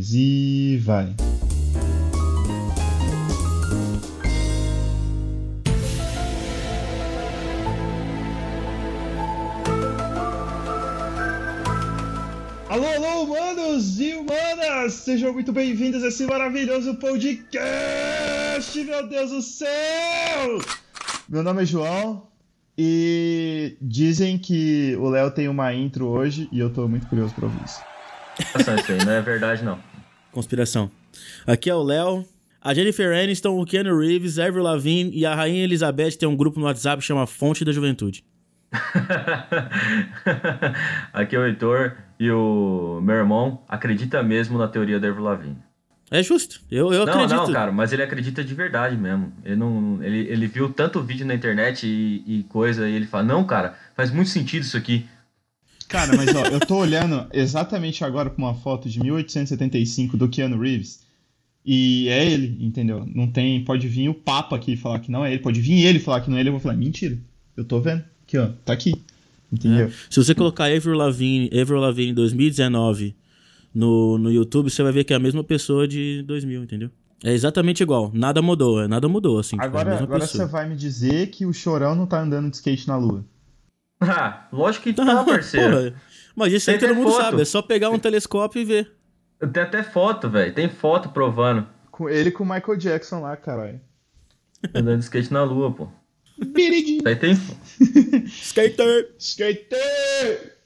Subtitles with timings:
[0.00, 1.14] 3 e vai.
[12.70, 14.94] Alô, alô, humanos e humanas!
[14.94, 17.62] Sejam muito bem-vindos a esse maravilhoso podcast,
[18.84, 19.68] meu Deus do céu!
[21.28, 22.26] Meu nome é João
[22.78, 27.44] e dizem que o Léo tem uma intro hoje e eu tô muito curioso pra
[27.44, 27.82] ouvir isso.
[28.54, 29.89] Nossa, isso aí não é verdade, não.
[30.32, 30.90] Conspiração.
[31.46, 32.26] Aqui é o Léo.
[32.62, 36.60] A Jennifer Aniston, o Keanu Reeves, Avril Lavigne e a Rainha Elizabeth tem um grupo
[36.60, 38.22] no WhatsApp que chama Fonte da Juventude.
[41.12, 45.56] Aqui é o Heitor e o meu irmão acredita mesmo na teoria da Avril Lavigne.
[46.10, 46.60] É justo.
[46.70, 47.36] Eu, eu não, acredito.
[47.36, 49.32] não, cara, mas ele acredita de verdade mesmo.
[49.44, 53.22] Ele, não, ele, ele viu tanto vídeo na internet e, e coisa e ele fala:
[53.22, 55.08] Não, cara, faz muito sentido isso aqui.
[55.90, 60.58] Cara, mas ó, eu tô olhando exatamente agora pra uma foto de 1875 do Keanu
[60.58, 61.00] Reeves.
[61.66, 63.04] E é ele, entendeu?
[63.14, 63.62] Não tem.
[63.64, 65.42] Pode vir o Papa aqui falar que não é ele.
[65.42, 66.48] Pode vir ele falar que não é ele.
[66.48, 67.18] Eu vou falar, mentira.
[67.56, 68.02] Eu tô vendo.
[68.22, 68.48] Aqui, ó.
[68.64, 68.94] Tá aqui.
[69.52, 69.86] Entendeu?
[69.88, 69.90] É.
[70.08, 73.14] Se você colocar Avril Lavigne, Avril Lavigne 2019
[73.74, 76.90] no, no YouTube, você vai ver que é a mesma pessoa de 2000, entendeu?
[77.22, 78.10] É exatamente igual.
[78.14, 78.80] Nada mudou.
[78.80, 79.50] é, Nada mudou, assim.
[79.56, 80.46] tipo, é Agora, mesma agora pessoa.
[80.46, 83.24] você vai me dizer que o Chorão não tá andando de skate na lua.
[84.00, 85.76] Ah, lógico que tá, parceiro.
[85.76, 85.94] Porra,
[86.34, 87.22] Mas isso aí Tem todo mundo foto.
[87.22, 87.42] sabe.
[87.42, 88.92] É só pegar um telescópio e ver.
[89.52, 90.54] Tem até foto, velho.
[90.54, 91.66] Tem foto provando.
[91.90, 93.80] Com ele com o Michael Jackson lá, caralho.
[94.74, 95.88] Andando de skate na lua, pô.
[96.38, 97.02] Biridinho.
[97.06, 97.32] Aí tem.
[98.26, 99.14] Skater!
[99.18, 100.56] Skater!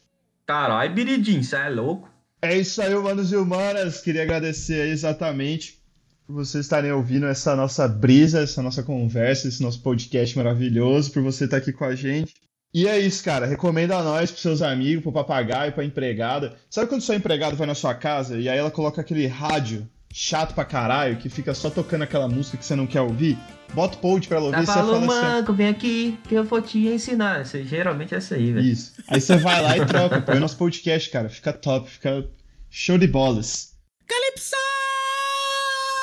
[0.46, 2.08] Caralho, Biridim, você é louco?
[2.42, 4.00] É isso aí, humanos e humanas.
[4.00, 5.80] Queria agradecer aí exatamente
[6.26, 11.22] por vocês estarem ouvindo essa nossa brisa, essa nossa conversa, esse nosso podcast maravilhoso, por
[11.22, 12.34] você estar aqui com a gente.
[12.74, 13.46] E é isso, cara.
[13.46, 16.56] Recomenda a nós pros seus amigos, pro papagaio, pra empregada.
[16.68, 20.54] Sabe quando sua empregada vai na sua casa e aí ela coloca aquele rádio chato
[20.54, 23.38] pra caralho que fica só tocando aquela música que você não quer ouvir?
[23.72, 25.06] Bota o pod pra ela ouvir e você fala assim.
[25.06, 27.42] manco, vem aqui que eu vou te ensinar.
[27.42, 28.66] Isso, geralmente é isso aí, velho.
[28.66, 28.92] Isso.
[29.06, 31.28] Aí você vai lá e troca, põe o nosso podcast, cara.
[31.28, 32.28] Fica top, fica
[32.68, 33.72] show de bolas.
[34.06, 34.73] Calypso!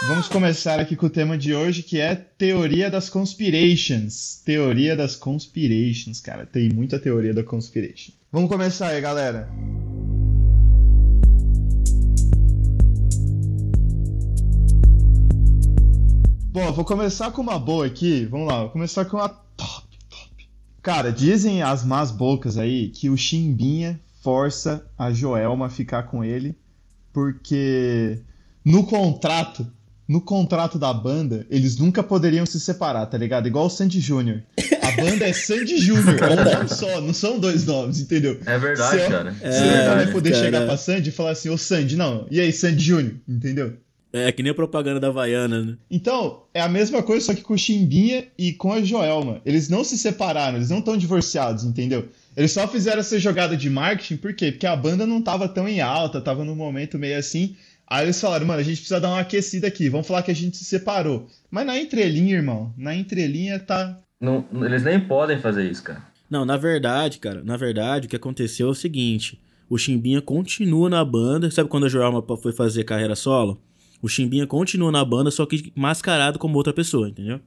[0.07, 4.41] Vamos começar aqui com o tema de hoje, que é teoria das conspirations.
[4.43, 6.43] Teoria das conspirations, cara.
[6.43, 8.11] Tem muita teoria da conspiration.
[8.31, 9.47] Vamos começar aí, galera.
[16.51, 18.25] Bom, vou começar com uma boa aqui.
[18.25, 20.49] Vamos lá, vou começar com uma top, top.
[20.81, 26.23] Cara, dizem as más bocas aí que o Chimbinha força a Joelma a ficar com
[26.23, 26.57] ele
[27.13, 28.19] porque
[28.65, 29.71] no contrato,
[30.07, 33.47] no contrato da banda, eles nunca poderiam se separar, tá ligado?
[33.47, 34.41] Igual o Sandy Júnior.
[34.81, 38.39] A banda é Sandy Júnior, é um nome só, não são dois nomes, entendeu?
[38.45, 39.35] É verdade, Você- cara.
[39.41, 40.43] É, Você nunca vai poder cara.
[40.43, 43.77] chegar pra Sandy e falar assim, ô Sandy, não, e aí, Sandy Júnior, entendeu?
[44.13, 45.77] É que nem a propaganda da Havaiana, né?
[45.89, 49.39] Então, é a mesma coisa, só que com o Chimbinha e com a Joelma.
[49.45, 52.09] Eles não se separaram, eles não estão divorciados, entendeu?
[52.35, 54.51] Eles só fizeram essa jogada de marketing, por quê?
[54.51, 57.55] Porque a banda não tava tão em alta, tava num momento meio assim.
[57.91, 60.33] Aí eles falaram, mano, a gente precisa dar uma aquecida aqui, vamos falar que a
[60.33, 61.27] gente se separou.
[61.51, 63.99] Mas na entrelinha, irmão, na entrelinha tá.
[64.17, 66.01] Não, eles nem podem fazer isso, cara.
[66.29, 69.37] Não, na verdade, cara, na verdade, o que aconteceu é o seguinte:
[69.69, 71.51] o Chimbinha continua na banda.
[71.51, 73.61] Sabe quando a Joelma foi fazer carreira solo?
[74.01, 77.41] O Chimbinha continua na banda, só que mascarado como outra pessoa, entendeu?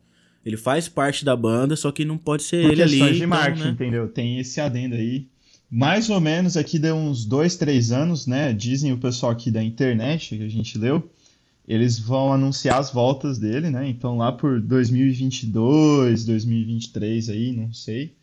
[0.45, 2.91] Ele faz parte da banda, só que não pode ser Por ele ali.
[2.99, 3.71] questões de então, marketing, né?
[3.71, 4.09] entendeu?
[4.09, 5.27] Tem esse adendo aí.
[5.77, 8.53] Mais ou menos aqui deu uns dois, três anos, né?
[8.53, 11.11] Dizem o pessoal aqui da internet que a gente leu.
[11.67, 13.89] Eles vão anunciar as voltas dele, né?
[13.89, 18.15] Então lá por 2022, 2023 aí, não sei.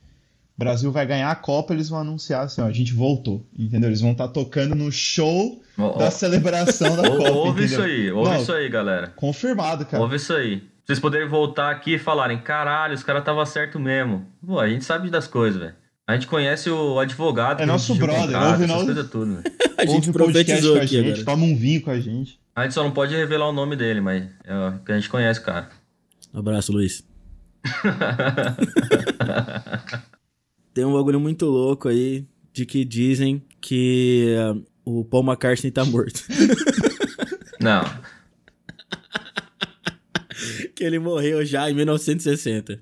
[0.56, 3.90] O Brasil vai ganhar a Copa, eles vão anunciar assim, ó, a gente voltou, entendeu?
[3.90, 7.66] Eles vão estar tocando no show ó, da celebração da Copa, ouve entendeu?
[7.66, 9.08] isso aí, ouve Não, isso aí, galera.
[9.08, 10.02] Confirmado, cara.
[10.02, 10.64] Ouve isso aí.
[10.86, 14.26] Vocês poderem voltar aqui e falarem, caralho, os caras tava certo mesmo.
[14.46, 15.81] Pô, a gente sabe das coisas, velho.
[16.08, 17.62] A gente conhece o advogado.
[17.62, 19.44] É nosso brother, contrato, ouve essas nós- coisas tudo, velho.
[19.78, 21.26] A Ouve gente o podcast profetizou com a aqui gente, agora.
[21.26, 22.40] toma um vinho com a gente.
[22.56, 25.10] A gente só não pode revelar o nome dele, mas é o que a gente
[25.10, 25.70] conhece, o cara.
[26.32, 27.04] Abraço, Luiz.
[30.74, 34.56] Tem um bagulho muito louco aí de que dizem que ah,
[34.86, 36.24] o Paul McCartney tá morto.
[37.60, 37.84] Não.
[40.76, 42.80] que ele morreu já em 1960.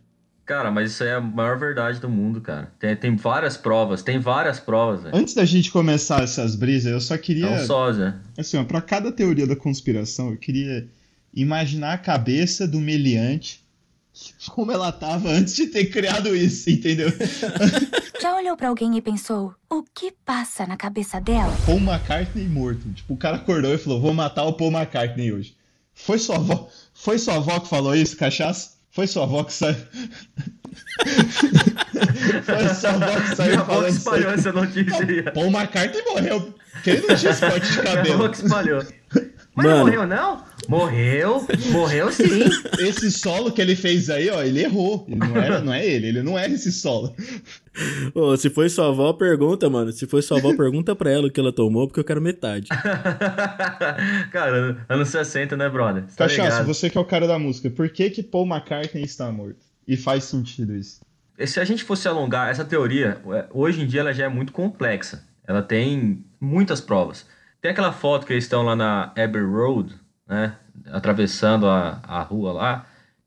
[0.50, 2.72] Cara, mas isso aí é a maior verdade do mundo, cara.
[2.80, 5.16] Tem, tem várias provas, tem várias provas, velho.
[5.16, 7.46] Antes da gente começar essas brisas, eu só queria.
[7.46, 8.20] É um sósia.
[8.36, 10.90] Assim, ó, pra cada teoria da conspiração, eu queria
[11.32, 13.64] imaginar a cabeça do meliante
[14.50, 17.10] como ela tava antes de ter criado isso, entendeu?
[18.20, 21.56] Já olhou pra alguém e pensou, o que passa na cabeça dela?
[21.64, 22.92] Paul McCartney morto.
[22.92, 25.56] Tipo, o cara acordou e falou: vou matar o Paul McCartney hoje.
[25.94, 28.79] Foi sua avó, foi sua avó que falou isso, cachaça?
[29.00, 29.78] Foi sua avó que saiu.
[32.44, 35.22] foi sua avó que saiu Minha avó que espalhou essa notícia aí.
[35.32, 36.54] Paul McCartney morreu.
[36.74, 38.30] Porque ele não tinha esse corte de Minha avó cabelo.
[38.30, 38.84] que espalhou.
[39.56, 39.78] Mas não Mano.
[39.86, 40.44] morreu, não?
[40.70, 42.44] Morreu, morreu sim.
[42.80, 45.04] Esse solo que ele fez aí, ó, ele errou.
[45.08, 47.14] Ele não, era, não é ele, ele não era esse solo.
[48.14, 49.92] Ô, se foi sua avó, pergunta, mano.
[49.92, 52.68] Se foi sua avó, pergunta pra ela o que ela tomou, porque eu quero metade.
[54.32, 56.04] Cara, anos 60, né, brother?
[56.08, 56.66] Você Tá Cachaça, ligado?
[56.68, 59.58] você que é o cara da música, por que que Paul McCartney está morto?
[59.88, 61.02] E faz sentido isso.
[61.46, 64.52] Se a gente fosse alongar essa teoria, é, hoje em dia ela já é muito
[64.52, 65.24] complexa.
[65.48, 67.26] Ela tem muitas provas.
[67.62, 69.96] Tem aquela foto que eles estão lá na Abbey Road,
[70.30, 70.56] né?
[70.92, 72.86] Atravessando a, a rua lá,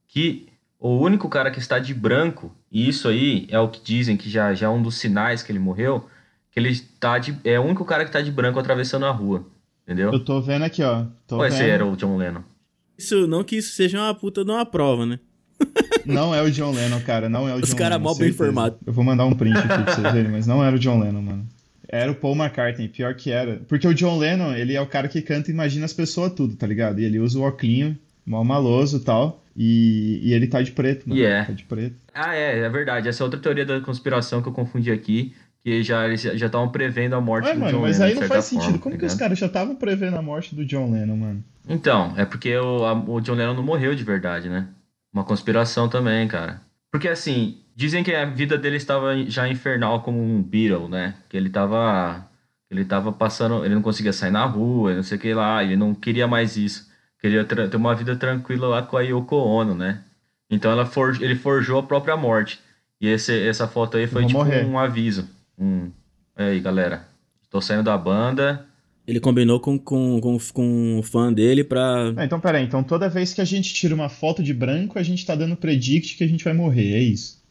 [0.09, 0.47] que
[0.79, 4.31] o único cara que está de branco, e isso aí é o que dizem que
[4.31, 6.09] já, já é um dos sinais que ele morreu,
[6.51, 7.37] que ele está de.
[7.45, 9.45] É o único cara que está de branco atravessando a rua.
[9.85, 10.13] Entendeu?
[10.13, 11.05] Eu tô vendo aqui, ó.
[11.27, 12.43] Tô Ou esse era o John Lennon?
[12.97, 15.19] Isso, não que isso seja uma puta de uma prova, né?
[16.05, 17.29] Não é o John Lennon, cara.
[17.29, 18.05] Não é o Os John cara Lennon.
[18.05, 18.35] mal bem certeza.
[18.51, 18.77] informado.
[18.85, 21.23] Eu vou mandar um print aqui pra vocês verem, mas não era o John Lennon,
[21.23, 21.47] mano.
[21.93, 23.61] Era o Paul McCartney, pior que era.
[23.69, 26.57] Porque o John Lennon, ele é o cara que canta e imagina as pessoas tudo,
[26.57, 26.99] tá ligado?
[26.99, 29.43] E ele usa o óculinho, mal maloso e tal.
[29.55, 31.23] E, e ele tá de preto, mano.
[31.23, 31.45] É.
[31.45, 31.97] Tá de preto.
[32.15, 33.09] Ah, é, é verdade.
[33.09, 36.71] Essa é outra teoria da conspiração que eu confundi aqui, que já eles já estavam
[36.71, 38.09] prevendo a morte Ué, do mano, John mas Lennon.
[38.09, 38.63] aí de não faz sentido.
[38.65, 41.45] forma, Como tá que os caras já estavam prevendo a morte do John Lennon, mano?
[41.69, 44.67] Então, é porque o, a- o John Lennon não morreu de verdade, né?
[45.13, 46.63] Uma conspiração também, cara.
[46.91, 51.15] Porque assim, dizem que a vida dele estava já infernal como um Beatle, né?
[51.29, 52.27] Que ele tava.
[52.71, 53.65] Ele tava passando.
[53.65, 55.63] Ele não conseguia sair na rua, não sei o que lá.
[55.63, 56.91] Ele não queria mais isso.
[57.21, 60.03] Queria ter uma vida tranquila lá com a Yoko Ono, né?
[60.51, 62.59] Então ela for, ele forjou a própria morte.
[63.01, 64.65] E esse, essa foto aí foi tipo morrer.
[64.65, 65.29] um aviso.
[65.59, 65.91] Um,
[66.39, 67.07] "E aí, galera.
[67.51, 68.67] Tô saindo da banda.
[69.07, 72.13] Ele combinou com, com, com, com um fã dele pra.
[72.17, 75.03] Ah, então peraí, então toda vez que a gente tira uma foto de branco, a
[75.03, 77.42] gente tá dando predict que a gente vai morrer, é isso?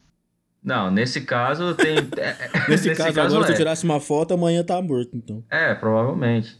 [0.64, 1.98] Não, nesse caso tem.
[2.18, 3.58] é- é- Nesse, caso, agora, se eu é.
[3.58, 5.44] tirasse uma foto, amanhã tá morto, então.
[5.50, 6.60] É, provavelmente.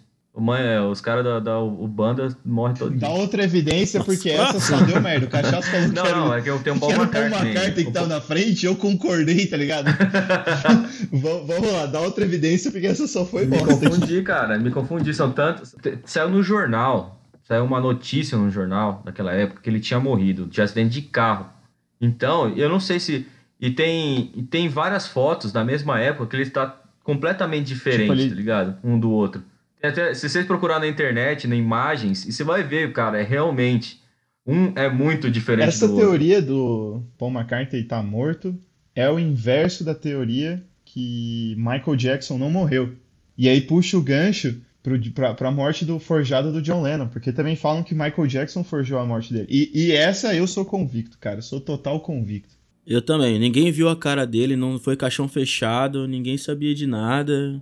[0.58, 3.18] É, os caras da, da o banda morrem todo Dá dia.
[3.18, 4.12] outra evidência, Nossa.
[4.14, 5.26] porque essa só deu merda.
[5.26, 7.04] O Cachaça falou que Não, era, não, é que eu tenho um que Paul Paul
[7.04, 7.52] McCartney.
[7.52, 9.88] McCartney que O tava na frente, eu concordei, tá ligado?
[11.12, 13.90] vamos, lá, dá outra evidência, porque essa só foi Me bosta.
[13.90, 15.14] confundi, cara, me confundi.
[15.14, 15.76] São tantos.
[16.06, 20.62] Saiu no jornal, saiu uma notícia no jornal daquela época que ele tinha morrido de
[20.62, 21.48] acidente de carro.
[22.00, 23.28] Então, eu não sei se.
[23.62, 28.14] E tem, e tem várias fotos da mesma época que ele está completamente diferente, Tipo,
[28.14, 28.78] ele- tá ligado?
[28.84, 29.44] Um do outro.
[29.84, 34.00] Até- se vocês procurar na internet, na imagens, e você vai ver, cara, é realmente.
[34.46, 36.08] Um é muito diferente Essa do outro.
[36.10, 38.56] teoria do Paul McCartney tá morto
[38.96, 42.94] é o inverso da teoria que Michael Jackson não morreu.
[43.38, 44.60] E aí puxa o gancho
[45.14, 48.98] pra, pra morte do forjado do John Lennon, porque também falam que Michael Jackson forjou
[49.00, 49.48] a morte dele.
[49.50, 52.56] E, e essa eu sou convicto, cara, eu sou total convicto.
[52.86, 53.40] Eu também.
[53.40, 57.62] Ninguém viu a cara dele, não foi caixão fechado, ninguém sabia de nada.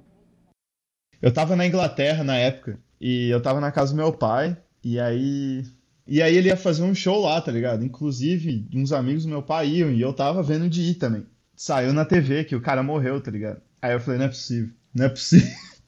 [1.21, 4.99] Eu tava na Inglaterra na época, e eu tava na casa do meu pai, e
[4.99, 5.63] aí.
[6.07, 7.83] E aí ele ia fazer um show lá, tá ligado?
[7.83, 11.25] Inclusive, uns amigos do meu pai iam, e eu tava vendo de ir também.
[11.55, 13.61] Saiu na TV que o cara morreu, tá ligado?
[13.81, 15.47] Aí eu falei, não é possível, não é possível.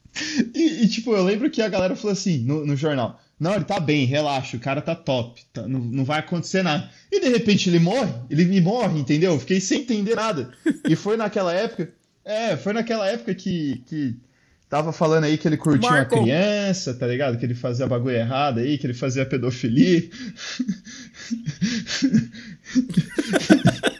[0.54, 3.64] E, e, tipo, eu lembro que a galera falou assim, no, no jornal, não, ele
[3.64, 6.88] tá bem, relaxa, o cara tá top, tá- não, não vai acontecer nada.
[7.10, 9.32] E de repente ele morre, ele me morre, entendeu?
[9.32, 10.52] Eu Fiquei sem entender nada.
[10.88, 11.92] E foi naquela época,
[12.24, 14.14] é, foi naquela época que, que
[14.68, 16.14] tava falando aí que ele curtia Marco.
[16.14, 17.36] uma criança, tá ligado?
[17.36, 20.08] Que ele fazia bagulho errado aí, que ele fazia pedofilia.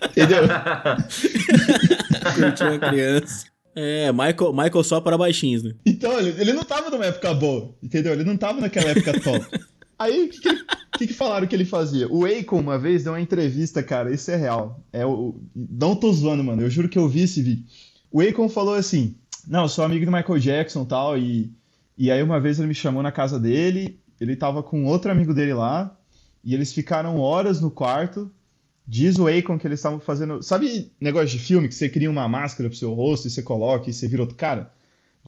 [0.08, 0.44] Entendeu?
[2.36, 3.51] Curtiu uma criança.
[3.74, 5.74] É, Michael, Michael só para baixinhos, né?
[5.86, 8.12] Então, ele, ele não tava numa época boa, entendeu?
[8.12, 9.46] Ele não tava naquela época top.
[9.98, 10.64] Aí, o que, que,
[10.98, 12.08] que que falaram que ele fazia?
[12.10, 14.80] O Akon uma vez deu uma entrevista, cara, isso é real.
[14.92, 17.64] É o, não tô zoando, mano, eu juro que eu vi esse vídeo.
[18.10, 21.52] O Akon falou assim, não, eu sou amigo do Michael Jackson e tal, e,
[21.96, 25.32] e aí uma vez ele me chamou na casa dele, ele tava com outro amigo
[25.32, 25.96] dele lá,
[26.44, 28.30] e eles ficaram horas no quarto,
[28.86, 30.42] Diz o Akon que eles estavam fazendo.
[30.42, 33.88] Sabe negócio de filme que você cria uma máscara pro seu rosto e você coloca
[33.88, 34.72] e você vira outro cara?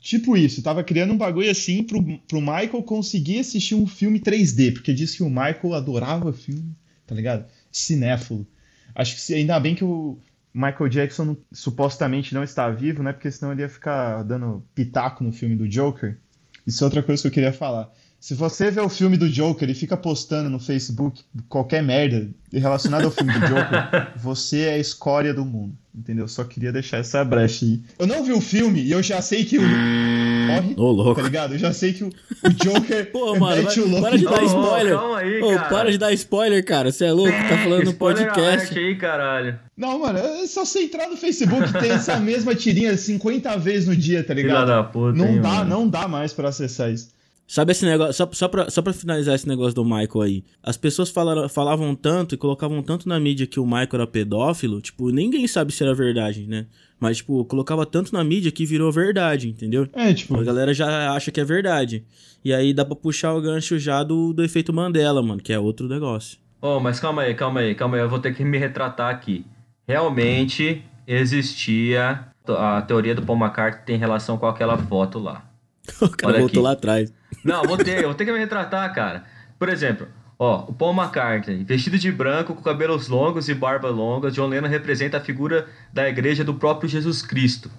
[0.00, 4.74] Tipo isso, tava criando um bagulho assim pro, pro Michael conseguir assistir um filme 3D,
[4.74, 6.74] porque diz que o Michael adorava filme,
[7.06, 7.46] tá ligado?
[7.70, 8.46] Cinéfilo.
[8.94, 10.18] Acho que ainda bem que o
[10.52, 13.12] Michael Jackson supostamente não está vivo, né?
[13.12, 16.18] Porque senão ele ia ficar dando pitaco no filme do Joker.
[16.66, 17.90] Isso é outra coisa que eu queria falar.
[18.24, 23.04] Se você vê o filme do Joker e fica postando no Facebook qualquer merda relacionada
[23.04, 25.74] ao filme do Joker, você é a escória do mundo.
[25.94, 26.26] Entendeu?
[26.26, 27.82] Só queria deixar essa brecha aí.
[27.98, 29.62] Eu não vi o filme e eu já sei que o.
[29.62, 30.74] Morre.
[30.74, 31.16] Ô, louco.
[31.20, 31.52] Tá ligado?
[31.52, 33.04] Eu já sei que o, o Joker.
[33.12, 34.94] Pô, mano, mete o louco para de dar spoiler.
[34.94, 35.68] calma aí, cara.
[35.68, 36.90] para de dar spoiler, cara.
[36.92, 38.78] Você é louco, tá falando no podcast.
[38.78, 39.58] aí, caralho.
[39.76, 43.94] Não, mano, é só você entrar no Facebook tem essa mesma tirinha 50 vezes no
[43.94, 44.66] dia, tá Filha ligado?
[44.68, 45.68] da puta, Não hein, dá, mano.
[45.68, 47.12] não dá mais pra acessar isso.
[47.46, 50.44] Sabe esse negócio, só, só, pra, só pra finalizar esse negócio do Michael aí.
[50.62, 54.80] As pessoas falaram, falavam tanto e colocavam tanto na mídia que o Michael era pedófilo,
[54.80, 56.66] tipo, ninguém sabe se era verdade, né?
[56.98, 59.86] Mas, tipo, colocava tanto na mídia que virou verdade, entendeu?
[59.92, 62.02] É, tipo, A galera já acha que é verdade.
[62.42, 65.58] E aí dá pra puxar o gancho já do, do efeito Mandela, mano, que é
[65.58, 66.38] outro negócio.
[66.62, 68.02] Oh, mas calma aí, calma aí, calma aí.
[68.02, 69.44] Eu vou ter que me retratar aqui.
[69.86, 75.44] Realmente existia a teoria do Paul McCartney tem relação com aquela foto lá.
[76.00, 76.64] O cara Olha voltou aqui.
[76.64, 77.12] lá atrás.
[77.44, 79.24] Não, vou ter, vou ter que me retratar, cara.
[79.58, 80.08] Por exemplo,
[80.38, 84.68] ó, o Paul McCartney, vestido de branco, com cabelos longos e barba longa, John Lennon
[84.68, 87.70] representa a figura da igreja do próprio Jesus Cristo.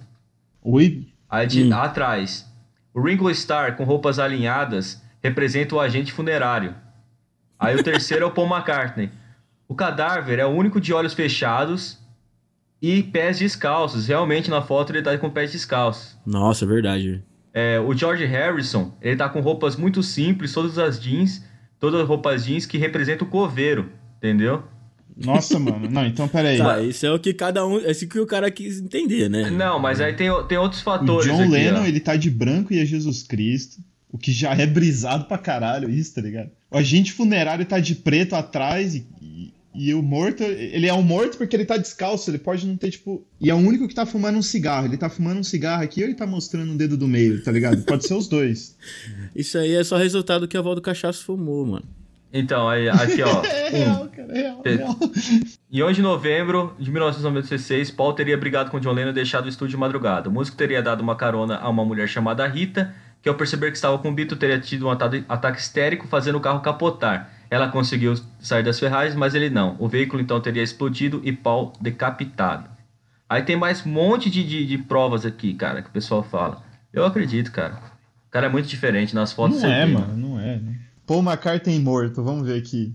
[0.62, 1.08] oi?
[1.28, 1.74] Aí de, Hum.
[1.74, 2.46] atrás,
[2.94, 6.74] o Ringo Starr com roupas alinhadas representa o agente funerário.
[7.58, 9.10] Aí o terceiro é o Paul McCartney.
[9.66, 11.98] O cadáver é o único de olhos fechados
[12.80, 14.06] e pés descalços.
[14.06, 16.16] Realmente na foto ele tá com pés descalços.
[16.24, 17.24] Nossa, é verdade.
[17.58, 21.42] É, o George Harrison, ele tá com roupas muito simples, todas as jeans,
[21.80, 24.62] todas as roupas jeans que representam o coveiro, entendeu?
[25.16, 25.88] Nossa, mano.
[25.88, 26.58] Não, então peraí.
[26.58, 27.78] Tá, isso é o que cada um.
[27.78, 29.48] É isso que o cara quis entender, né?
[29.48, 31.86] Não, mas aí tem, tem outros O fatores John aqui, Lennon, ó.
[31.86, 33.78] ele tá de branco e é Jesus Cristo.
[34.12, 36.50] O que já é brisado pra caralho isso, tá ligado?
[36.70, 41.02] O agente funerário tá de preto atrás e, e, e o morto, ele é um
[41.02, 43.24] morto porque ele tá descalço, ele pode não ter, tipo...
[43.40, 44.86] E é o único que tá fumando um cigarro.
[44.86, 47.52] Ele tá fumando um cigarro aqui ou ele tá mostrando o dedo do meio, tá
[47.52, 47.82] ligado?
[47.84, 48.76] Pode ser os dois.
[49.36, 51.84] Isso aí é só resultado que a avó do cachaço fumou, mano.
[52.32, 53.42] Então, aí, aqui ó.
[53.46, 54.98] É real, cara, é real, é real.
[55.72, 59.48] Em 11 de novembro de 1996, Paul teria brigado com John Lennon e deixado o
[59.48, 60.28] estúdio de madrugada.
[60.28, 63.76] O músico teria dado uma carona a uma mulher chamada Rita, que ao perceber que
[63.76, 67.32] estava com o Beatle teria tido um ata- ataque histérico, fazendo o carro capotar.
[67.50, 69.76] Ela conseguiu sair das ferragens, mas ele não.
[69.78, 72.68] O veículo então teria explodido e Paul decapitado.
[73.28, 76.62] Aí tem mais um monte de, de, de provas aqui, cara, que o pessoal fala.
[76.92, 77.74] Eu acredito, cara.
[78.28, 79.62] O cara é muito diferente nas fotos.
[79.62, 80.58] Não é, vê, mano, não é.
[80.58, 80.76] Né?
[81.06, 82.94] Paul McCartney morto, vamos ver aqui.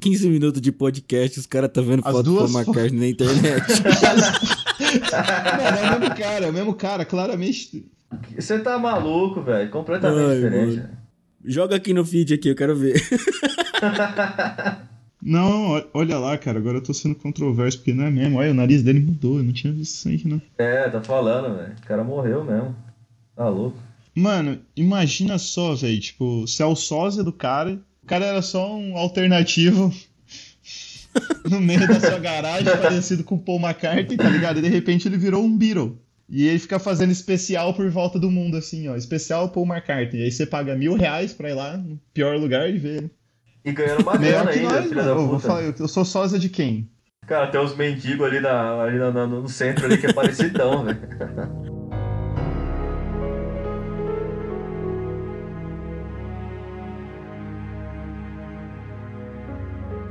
[0.00, 3.64] 15 minutos de podcast, os caras tá vendo As foto do Paul McCartney na internet.
[4.90, 7.86] Mano, é o mesmo cara, é o mesmo cara, claramente.
[8.34, 9.70] Você tá maluco, velho.
[9.70, 10.76] Completamente Ai, diferente.
[10.78, 10.99] mano.
[11.44, 13.00] Joga aqui no feed aqui, eu quero ver.
[15.22, 18.38] Não, olha lá, cara, agora eu tô sendo controverso, porque não é mesmo.
[18.38, 20.40] Olha, o nariz dele mudou, eu não tinha visto isso aí, não.
[20.56, 21.74] É, tá falando, velho.
[21.76, 22.74] O cara morreu mesmo.
[23.36, 23.76] Tá louco.
[24.14, 28.74] Mano, imagina só, velho, tipo, se é o sósia do cara, o cara era só
[28.74, 29.92] um alternativo
[31.48, 34.58] no meio da sua garagem, parecido com o Paul McCartney, tá ligado?
[34.58, 35.98] E de repente ele virou um Beatle.
[36.32, 38.94] E ele fica fazendo especial por volta do mundo, assim, ó.
[38.94, 40.22] Especial Paul McCartney.
[40.22, 43.02] Aí você paga mil reais pra ir lá, no pior lugar, e ver.
[43.02, 43.10] né?
[43.64, 45.48] E ganhando uma Melhor grana que ainda, nós, filha da Eu, vou puta.
[45.48, 46.88] falar, eu eu sou sósia de quem?
[47.26, 50.98] Cara, tem uns mendigos ali, na, ali na- no centro ali que é parecidão, velho.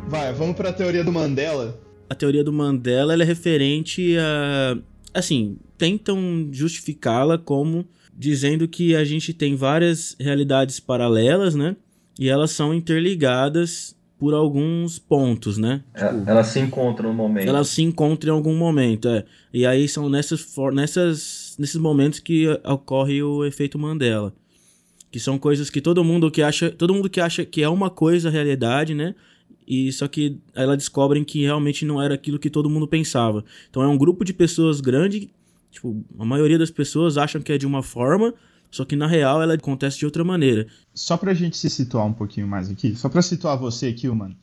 [0.08, 1.80] Vai, vamos pra teoria do Mandela.
[2.10, 4.78] A teoria do Mandela ela é referente a.
[5.13, 7.86] Assim, tentam justificá-la como
[8.16, 11.75] dizendo que a gente tem várias realidades paralelas, né?
[12.20, 15.82] E elas são interligadas por alguns pontos, né?
[15.94, 17.48] É, Elas se encontram no momento.
[17.48, 19.24] Elas se encontram em algum momento, é.
[19.54, 24.34] E aí são nessas, nessas, nesses momentos que ocorre o efeito Mandela.
[25.10, 27.89] Que são coisas que todo mundo que acha, todo mundo que acha que é uma
[27.89, 29.16] coisa a realidade, né?
[29.70, 33.46] E só que aí elas descobrem que realmente não era aquilo que todo mundo pensava.
[33.70, 35.30] Então é um grupo de pessoas grande,
[35.70, 38.34] tipo, a maioria das pessoas acham que é de uma forma,
[38.72, 40.66] só que na real ela acontece de outra maneira.
[40.92, 44.36] Só pra gente se situar um pouquinho mais aqui, só pra situar você aqui, mano.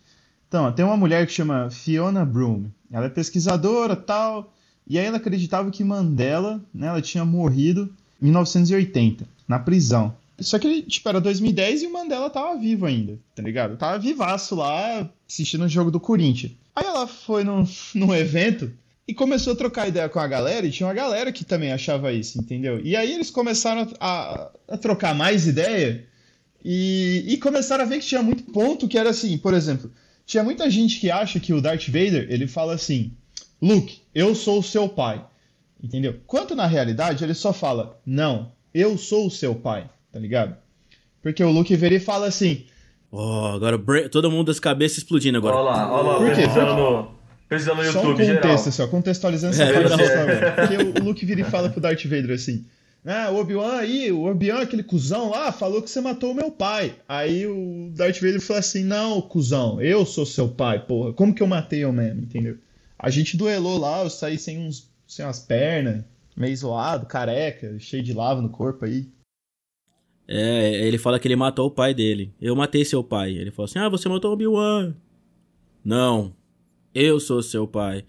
[0.49, 2.67] Então, tem uma mulher que chama Fiona Broom.
[2.91, 4.55] Ela é pesquisadora tal.
[4.87, 7.93] E aí ela acreditava que Mandela, né, ela tinha morrido
[8.23, 10.15] em 1980, na prisão.
[10.39, 13.77] Só que, tipo, era 2010 e o Mandela tava vivo ainda, tá ligado?
[13.77, 16.53] Tava vivaço lá, assistindo o jogo do Corinthians.
[16.75, 18.71] Aí ela foi num, num evento
[19.09, 22.13] e começou a trocar ideia com a galera, e tinha uma galera que também achava
[22.13, 22.81] isso, entendeu?
[22.85, 26.05] E aí eles começaram a- a trocar mais ideia
[26.65, 29.91] e, e começaram a ver que tinha muito ponto que era assim, por exemplo,
[30.27, 33.13] tinha muita gente que acha que o Darth Vader, ele fala assim,
[33.63, 35.25] Luke, eu sou o seu pai,
[35.83, 36.21] entendeu?
[36.27, 40.57] Quanto na realidade ele só fala, não, eu sou o seu pai, tá ligado?
[41.23, 42.65] Porque o Luke vira e fala assim:
[43.13, 45.57] Ó, agora todo mundo das cabeças explodindo agora.
[45.57, 46.43] Olha lá, olha lá, Por quê?
[46.43, 48.55] pesquisando no, no Só um YouTube, contexto, geral.
[48.55, 50.53] assim, ó, contextualizando essa É, parte história.
[50.53, 52.65] Porque o Luke vira e fala pro Darth Vader assim:
[53.05, 56.51] Ah, o Obi-Wan aí, o Obi-Wan, aquele cuzão lá, falou que você matou o meu
[56.51, 56.95] pai.
[57.07, 61.13] Aí o Darth Vader falou assim: Não, cuzão, eu sou seu pai, porra.
[61.13, 62.57] Como que eu matei eu mesmo, entendeu?
[62.99, 66.03] A gente duelou lá, eu saí sem, uns, sem umas pernas,
[66.37, 69.07] meio zoado, careca, cheio de lava no corpo aí.
[70.29, 72.33] É, ele fala que ele matou o pai dele.
[72.41, 73.33] Eu matei seu pai.
[73.33, 74.95] Ele falou assim: Ah, você matou Obi-Wan.
[75.85, 76.33] Não,
[76.95, 78.05] eu sou seu pai.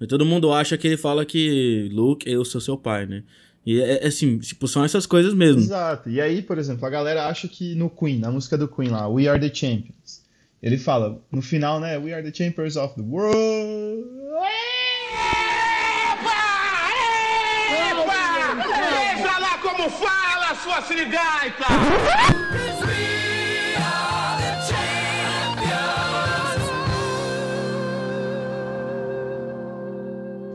[0.00, 3.24] E todo mundo acha que ele fala que Luke, eu sou seu pai, né?
[3.64, 5.60] E é é assim, tipo, são essas coisas mesmo.
[5.60, 6.08] Exato.
[6.08, 9.08] E aí, por exemplo, a galera acha que no Queen, na música do Queen lá,
[9.08, 10.24] We Are the Champions,
[10.62, 14.06] ele fala, no final, né, We Are the Champions of the World.
[18.56, 21.64] Veja lá como fala, sua sirigaita!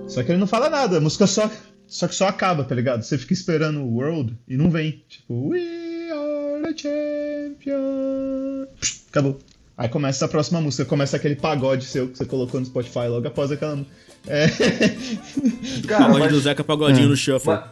[0.08, 1.50] Só que ele não fala nada, a música só,
[1.88, 3.02] só que só acaba, tá ligado?
[3.04, 5.04] Você fica esperando o World e não vem.
[5.08, 5.60] Tipo, We
[6.12, 8.68] Are the Champions.
[8.80, 9.40] Psh, Acabou.
[9.78, 13.26] Aí começa a próxima música, começa aquele pagode seu que você colocou no Spotify logo
[13.28, 13.84] após aquela.
[14.28, 14.48] É.
[15.88, 17.10] Cara, Pagode mas- do Zeca Pagodinho É.
[17.10, 17.54] no shuffle.
[17.54, 17.64] Mas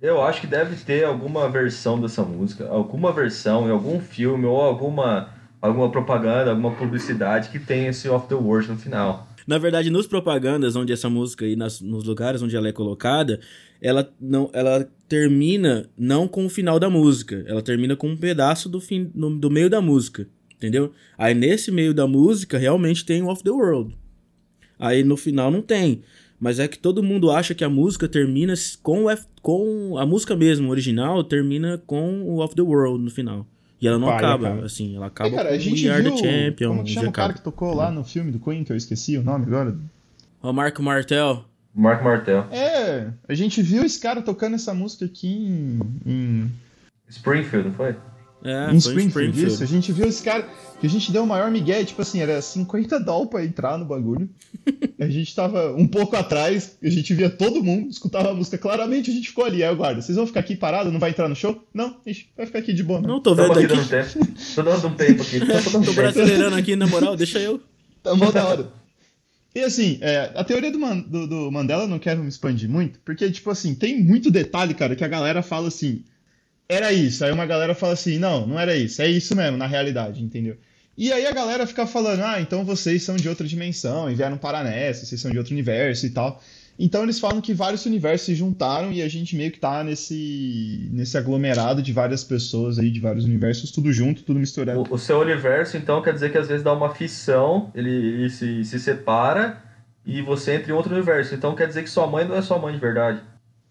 [0.00, 4.60] eu acho que deve ter alguma versão dessa música, alguma versão em algum filme ou
[4.60, 9.28] alguma, alguma propaganda, alguma publicidade que tenha esse Off the World no final.
[9.46, 13.40] Na verdade, nos propagandas onde essa música aí, nas- nos lugares onde ela é colocada,
[13.80, 18.68] ela não, ela termina não com o final da música, ela termina com um pedaço
[18.70, 20.92] do fim, no- do meio da música, entendeu?
[21.18, 23.94] Aí nesse meio da música realmente tem o Off the World.
[24.78, 26.02] Aí no final não tem,
[26.40, 30.04] mas é que todo mundo acha que a música termina com o F- com a
[30.06, 33.46] música mesmo original termina com o Off the World no final.
[33.80, 34.64] E ela não Palha, acaba, cara.
[34.66, 36.12] assim, ela E, acaba cara, a com gente We Are viu.
[36.12, 36.68] the Champion.
[36.70, 37.38] Como que chama o cara acaba.
[37.38, 39.76] que tocou lá no filme do Queen, que eu esqueci o nome agora?
[40.42, 41.44] O Marco Martel.
[41.74, 42.46] Mark Martel.
[42.52, 46.50] É, a gente viu esse cara tocando essa música aqui em, em,
[47.08, 47.94] Springfield, não foi?
[48.44, 49.52] É, em Springfield, Springfield.
[49.54, 49.62] isso.
[49.62, 50.46] A gente viu esse cara,
[50.78, 53.86] que a gente deu o maior migué, tipo assim, era 50 doll pra entrar no
[53.86, 54.28] bagulho.
[55.00, 59.10] a gente tava um pouco atrás, a gente via todo mundo, escutava a música claramente,
[59.10, 59.64] a gente ficou ali.
[59.64, 61.66] Aí o guarda, vocês vão ficar aqui parado, não vai entrar no show?
[61.72, 64.12] Não, ixi, vai ficar aqui de boa, Não, tô Estamos vendo aqui aqui.
[64.12, 64.28] tempo.
[64.54, 65.40] Tô dando um tempo aqui.
[65.72, 67.60] Tô Tô brasileirando aqui, na moral, deixa eu.
[68.02, 68.68] Tá mó da hora.
[69.54, 72.68] E assim, é, a teoria do, Man- do- do Mandela eu não quero me expandir
[72.68, 76.02] muito, porque, tipo assim, tem muito detalhe, cara, que a galera fala assim,
[76.68, 77.24] era isso.
[77.24, 80.56] Aí uma galera fala assim, não, não era isso, é isso mesmo, na realidade, entendeu?
[80.96, 84.38] E aí a galera fica falando, ah, então vocês são de outra dimensão, e vieram
[84.38, 86.40] parar nessa, vocês são de outro universo e tal.
[86.78, 90.88] Então eles falam que vários universos se juntaram e a gente meio que tá nesse,
[90.92, 94.84] nesse aglomerado de várias pessoas aí, de vários universos, tudo junto, tudo misturado.
[94.90, 98.30] O, o seu universo, então, quer dizer que às vezes dá uma fissão, ele, ele
[98.30, 99.62] se, se separa
[100.04, 101.34] e você entra em outro universo.
[101.34, 103.20] Então quer dizer que sua mãe não é sua mãe de verdade.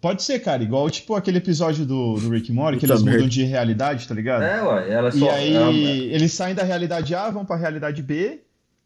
[0.04, 3.28] Pode ser, cara, igual tipo aquele episódio do, do Rick Morty, que eles mudam merda.
[3.30, 4.42] de realidade, tá ligado?
[4.42, 5.30] É, ué, ela é E só.
[5.30, 8.40] aí ela- eles saem da realidade A, vão pra realidade B.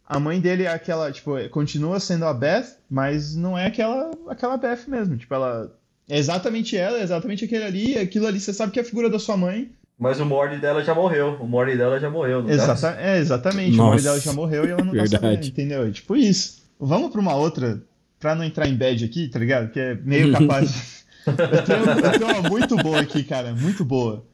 [0.09, 4.57] A mãe dele é aquela, tipo, continua sendo a Beth, mas não é aquela, aquela
[4.57, 5.17] Beth mesmo.
[5.17, 5.73] Tipo, ela
[6.09, 9.11] é exatamente ela, é exatamente aquele ali, aquilo ali, você sabe que é a figura
[9.11, 9.73] da sua mãe.
[9.99, 11.37] Mas o Morty dela já morreu.
[11.41, 12.55] O Morty dela já morreu, caso.
[12.55, 13.75] Exata, é, exatamente.
[13.75, 13.89] O Nossa.
[13.91, 15.85] marido dela já morreu e ela não tá sabendo, entendeu?
[15.85, 16.63] É tipo isso.
[16.79, 17.83] Vamos pra uma outra,
[18.21, 19.71] pra não entrar em bad aqui, tá ligado?
[19.73, 20.97] Que é meio capaz.
[21.37, 24.25] tenho uma muito boa aqui, cara, muito boa.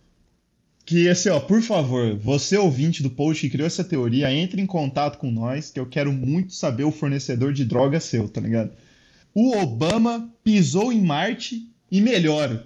[0.85, 4.67] Que assim, ó, por favor, você ouvinte do post que criou essa teoria, entre em
[4.67, 8.73] contato com nós, que eu quero muito saber o fornecedor de droga seu, tá ligado?
[9.35, 12.65] O Obama pisou em Marte e melhor.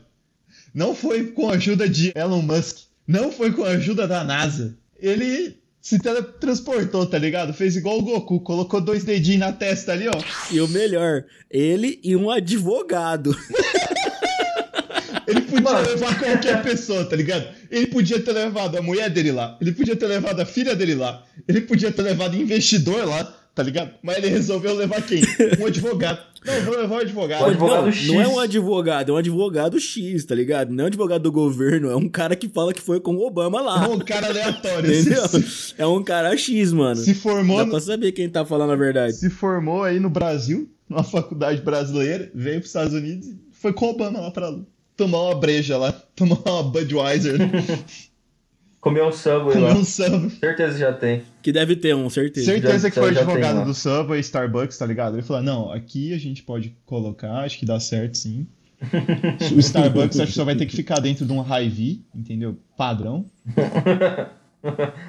[0.74, 4.76] Não foi com a ajuda de Elon Musk, não foi com a ajuda da NASA.
[4.98, 7.54] Ele se teletransportou, tá ligado?
[7.54, 10.20] Fez igual o Goku, colocou dois dedinhos na testa ali, ó.
[10.52, 13.34] E o melhor, ele e um advogado.
[15.50, 17.46] Ele podia levar qualquer pessoa, tá ligado?
[17.70, 20.94] Ele podia ter levado a mulher dele lá, ele podia ter levado a filha dele
[20.94, 23.90] lá, ele podia ter levado investidor lá, tá ligado?
[24.02, 25.20] Mas ele resolveu levar quem?
[25.60, 26.28] Um advogado.
[26.46, 27.42] Não, vou levar um advogado.
[27.42, 28.06] O advogado não, X.
[28.06, 30.70] não é um advogado, é um advogado X, tá ligado?
[30.70, 33.26] Não é um advogado do governo, é um cara que fala que foi com o
[33.26, 33.84] Obama lá.
[33.84, 34.94] É um cara aleatório.
[34.94, 35.24] Entendeu?
[35.76, 36.96] É um cara X, mano.
[36.96, 39.14] se formou, Dá pra saber quem tá falando a verdade.
[39.14, 43.86] se formou aí no Brasil, numa faculdade brasileira, veio pros Estados Unidos e foi com
[43.86, 44.54] o Obama lá pra
[44.98, 47.38] tomar uma breja lá, tomar uma Budweiser?
[48.80, 49.74] Comeu um Subway comer lá.
[49.74, 50.30] um Subway.
[50.38, 51.22] Certeza que já tem.
[51.42, 52.46] Que deve ter um, certeza.
[52.46, 55.16] Certeza Já- que foi advogado do Subway, Starbucks, tá ligado?
[55.16, 58.46] Ele falou, não, aqui a gente pode colocar, acho que dá certo sim.
[59.56, 62.56] O Starbucks acho que só vai ter que ficar dentro de um Hy-Vee, entendeu?
[62.76, 63.26] Padrão.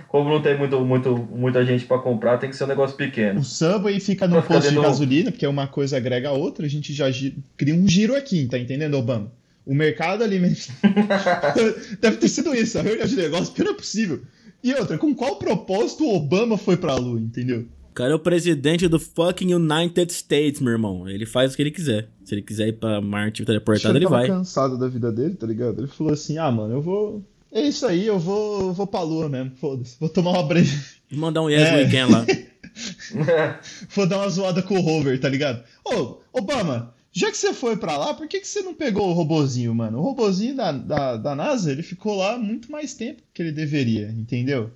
[0.08, 3.40] Como não tem muito, muito, muita gente pra comprar, tem que ser um negócio pequeno.
[3.40, 6.92] O Subway fica no posto de gasolina, porque uma coisa agrega a outra, a gente
[6.94, 9.32] já gi- cria um giro aqui, tá entendendo, Obama?
[9.70, 10.74] O mercado alimentar.
[12.02, 14.22] Deve ter sido isso, a reunião de negócio, porque não é possível.
[14.64, 17.68] E outra, com qual propósito o Obama foi pra Lua, entendeu?
[17.92, 21.08] O cara é o presidente do fucking United States, meu irmão.
[21.08, 22.10] Ele faz o que ele quiser.
[22.26, 24.28] Se ele quiser ir pra Marte teleportado, ele tava vai.
[24.28, 25.82] cansado da vida dele, tá ligado?
[25.82, 27.24] Ele falou assim: ah, mano, eu vou.
[27.52, 29.96] É isso aí, eu vou, eu vou pra Lua mesmo, foda-se.
[30.00, 30.76] Vou tomar uma breja.
[31.12, 31.76] Vou mandar um Yes É.
[31.78, 32.26] Weekend lá.
[33.96, 35.64] Vou dar uma zoada com o Rover, tá ligado?
[35.86, 39.14] Ô, Obama, já que você foi pra lá, por que, que você não pegou o
[39.14, 40.00] robozinho, mano?
[40.00, 44.10] O robozinho da, da, da NASA, ele ficou lá muito mais tempo que ele deveria,
[44.10, 44.72] entendeu?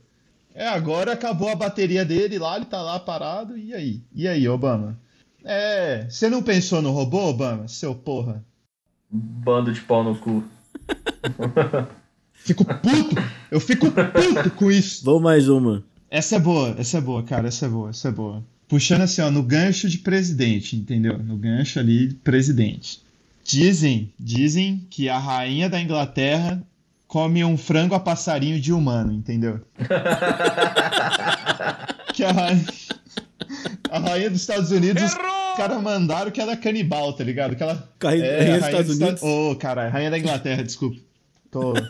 [0.54, 4.02] É, agora acabou a bateria dele lá, ele tá lá parado, e aí?
[4.14, 5.00] E aí, Obama?
[5.42, 7.66] É, você não pensou no robô, Obama?
[7.70, 8.44] Seu porra.
[9.10, 10.44] Bando de pau no cu.
[12.34, 13.16] Fico puto!
[13.50, 15.06] Eu fico puto com isso!
[15.06, 15.82] Vou mais uma.
[16.12, 18.44] Essa é boa, essa é boa, cara, essa é boa, essa é boa.
[18.74, 21.16] Puxando assim, ó, no gancho de presidente, entendeu?
[21.20, 23.04] No gancho ali de presidente.
[23.44, 26.60] Dizem, dizem que a rainha da Inglaterra
[27.08, 29.62] come um frango a passarinho de humano, entendeu?
[32.16, 32.66] que a rainha,
[33.92, 35.14] a rainha dos Estados Unidos, os
[35.56, 37.56] caras mandaram que ela é canibal, tá ligado?
[37.56, 39.22] Que ela é, rainha a dos Estados Esta- Unidos.
[39.22, 41.00] Ô, caralho, rainha da Inglaterra, desculpa.
[41.52, 41.74] Tô.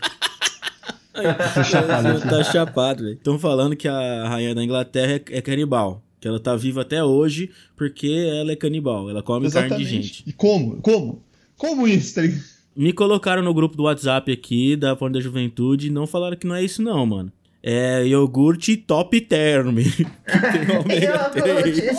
[1.54, 2.28] Tô chapado aqui.
[2.28, 3.15] tá chapado, velho.
[3.15, 6.04] Estão falando que a rainha da Inglaterra é, é canibal.
[6.24, 9.10] Que ela tá viva até hoje porque ela é canibal.
[9.10, 10.24] Ela come carne de gente.
[10.26, 10.78] E como?
[10.82, 11.22] Como?
[11.58, 12.42] Como isso, tá ligado?
[12.74, 16.48] Me colocaram no grupo do WhatsApp aqui da Fonte da Juventude e não falaram que
[16.48, 17.30] não é isso não, mano.
[17.62, 19.76] É iogurte top term.
[19.76, 20.06] que
[20.64, 21.92] tem ômega 3.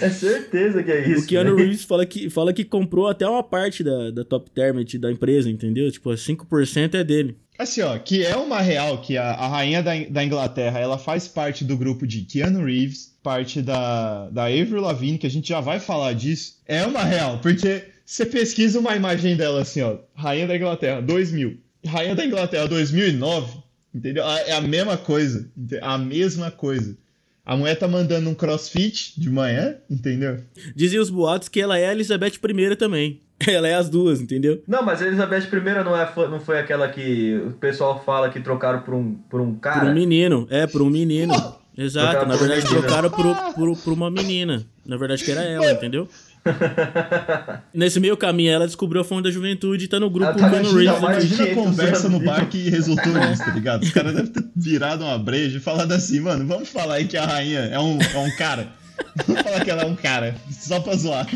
[0.00, 1.24] é certeza que é isso.
[1.24, 1.62] O Keanu né?
[1.62, 5.50] Reeves fala que, fala que comprou até uma parte da, da Top Term da empresa,
[5.50, 5.90] entendeu?
[5.90, 7.36] Tipo, 5% é dele.
[7.58, 11.28] Assim, ó, que é uma real que a, a rainha da, da Inglaterra, ela faz
[11.28, 15.60] parte do grupo de Keanu Reeves, parte da, da Avril Lavigne, que a gente já
[15.60, 16.54] vai falar disso.
[16.66, 21.58] É uma real, porque você pesquisa uma imagem dela assim, ó, rainha da Inglaterra, 2000.
[21.86, 23.59] Rainha da Inglaterra, 2009,
[23.94, 24.24] entendeu?
[24.26, 25.48] A- É a mesma coisa,
[25.82, 26.96] a mesma coisa.
[27.44, 30.38] A mulher tá mandando um crossfit de manhã, entendeu?
[30.76, 33.20] Dizem os boatos que ela é a Elizabeth I também.
[33.48, 34.62] Ela é as duas, entendeu?
[34.68, 38.38] Não, mas a Elizabeth I não, é, não foi aquela que o pessoal fala que
[38.38, 39.90] trocaram por um, por um Por cara?
[39.90, 40.46] um menino.
[40.50, 41.32] É, por um menino.
[41.76, 44.66] Exato, Trocaram na por verdade trocaram por, por, por uma menina.
[44.84, 46.06] Na verdade que era ela, entendeu?
[47.74, 50.50] Nesse meio caminho ela descobriu a fonte da juventude e tá no grupo Ah, tá,
[50.50, 52.26] Keanu imagina, a 500 conversa no anos.
[52.26, 53.82] bar que resultou nisso, tá ligado?
[53.82, 57.16] Os caras devem ter virado uma breja e falado assim, mano, vamos falar aí que
[57.16, 58.68] a rainha é um, é um cara.
[59.26, 61.26] Vamos falar que ela é um cara, só pra zoar.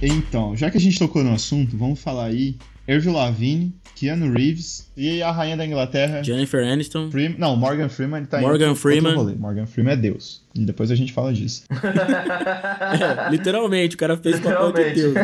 [0.00, 2.56] Então, já que a gente tocou no assunto, vamos falar aí
[2.88, 7.10] Avril Lavigne, Keanu Reeves e a rainha da Inglaterra, Jennifer Aniston.
[7.10, 9.14] Freeman, não, Morgan Freeman tá Morgan em Freeman.
[9.14, 9.34] rolê.
[9.34, 10.42] Morgan Freeman é Deus.
[10.54, 11.64] E depois a gente fala disso.
[11.78, 14.90] É, literalmente, o cara fez o papel de.
[14.94, 15.14] Deus.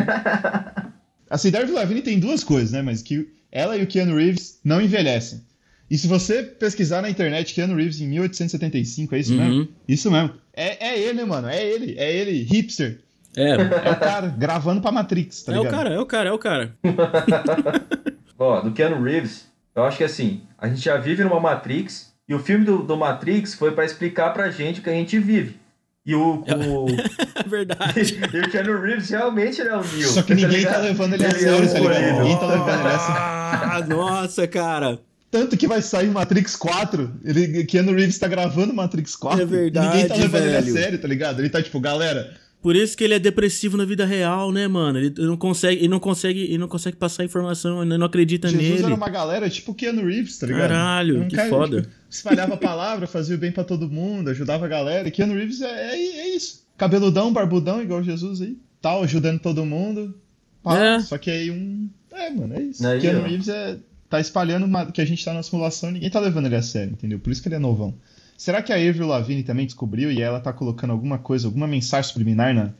[1.29, 2.81] Assim, Darby Lavigne tem duas coisas, né?
[2.81, 5.41] Mas que ela e o Keanu Reeves não envelhecem.
[5.89, 9.37] E se você pesquisar na internet Keanu Reeves em 1875, é isso Uhum.
[9.39, 9.67] mesmo?
[9.87, 10.31] Isso mesmo.
[10.53, 11.47] É, é ele, mano.
[11.47, 11.95] É ele.
[11.97, 12.99] É ele, hipster.
[13.37, 15.73] É, É o cara gravando pra Matrix, tá é o ligado?
[15.75, 16.73] cara, é o cara, é o cara.
[18.37, 22.33] Ó, do Keanu Reeves, eu acho que assim, a gente já vive numa Matrix, e
[22.33, 25.59] o filme do, do Matrix foi pra explicar pra gente o que a gente vive.
[26.05, 26.85] E o, o,
[27.35, 28.19] É verdade.
[28.33, 30.07] e o Keanu Reeves realmente ele é o Neo.
[30.07, 30.83] Só que ninguém tá ligado?
[30.83, 32.19] levando ele a Ele é sério, tá ligado?
[32.19, 33.15] Ninguém tá levando ele a sério.
[33.17, 34.99] Ah, nossa, cara.
[35.31, 37.11] Tanto que vai sair Matrix 4.
[37.23, 39.41] Ele, Keanu Reeves tá gravando Matrix 4.
[39.41, 40.77] É verdade, ninguém tá levando ele velho.
[40.77, 41.39] a sério, tá ligado?
[41.39, 44.97] Ele tá tipo, galera, Por isso que ele é depressivo na vida real, né, mano?
[44.97, 48.67] Ele não consegue, ele não consegue, ele não consegue passar informação, ele não acredita Jesus
[48.67, 48.83] nele.
[48.85, 50.61] era uma galera tipo Keanu Reeves, tá ligado?
[50.69, 51.81] Caralho, um que cara, foda.
[51.83, 55.07] tipo, espalhava a palavra, fazia o bem pra todo mundo, ajudava a galera.
[55.07, 56.65] E Keanu Reeves é, é, é isso.
[56.75, 58.57] Cabeludão, barbudão, igual Jesus aí.
[58.81, 60.15] Tal, ajudando todo mundo.
[60.63, 60.99] Pá, É.
[61.01, 61.87] Só que aí um.
[62.11, 62.87] É, mano, é isso.
[62.87, 63.27] Aí, Keanu ó.
[63.27, 63.77] Reeves é,
[64.09, 66.63] tá espalhando uma- que a gente tá na simulação e ninguém tá levando ele a
[66.63, 67.19] sério, entendeu?
[67.19, 67.93] Por isso que ele é novão.
[68.37, 72.11] Será que a Avril Lavigne também descobriu e ela tá colocando alguma coisa, alguma mensagem
[72.11, 72.71] subliminar na,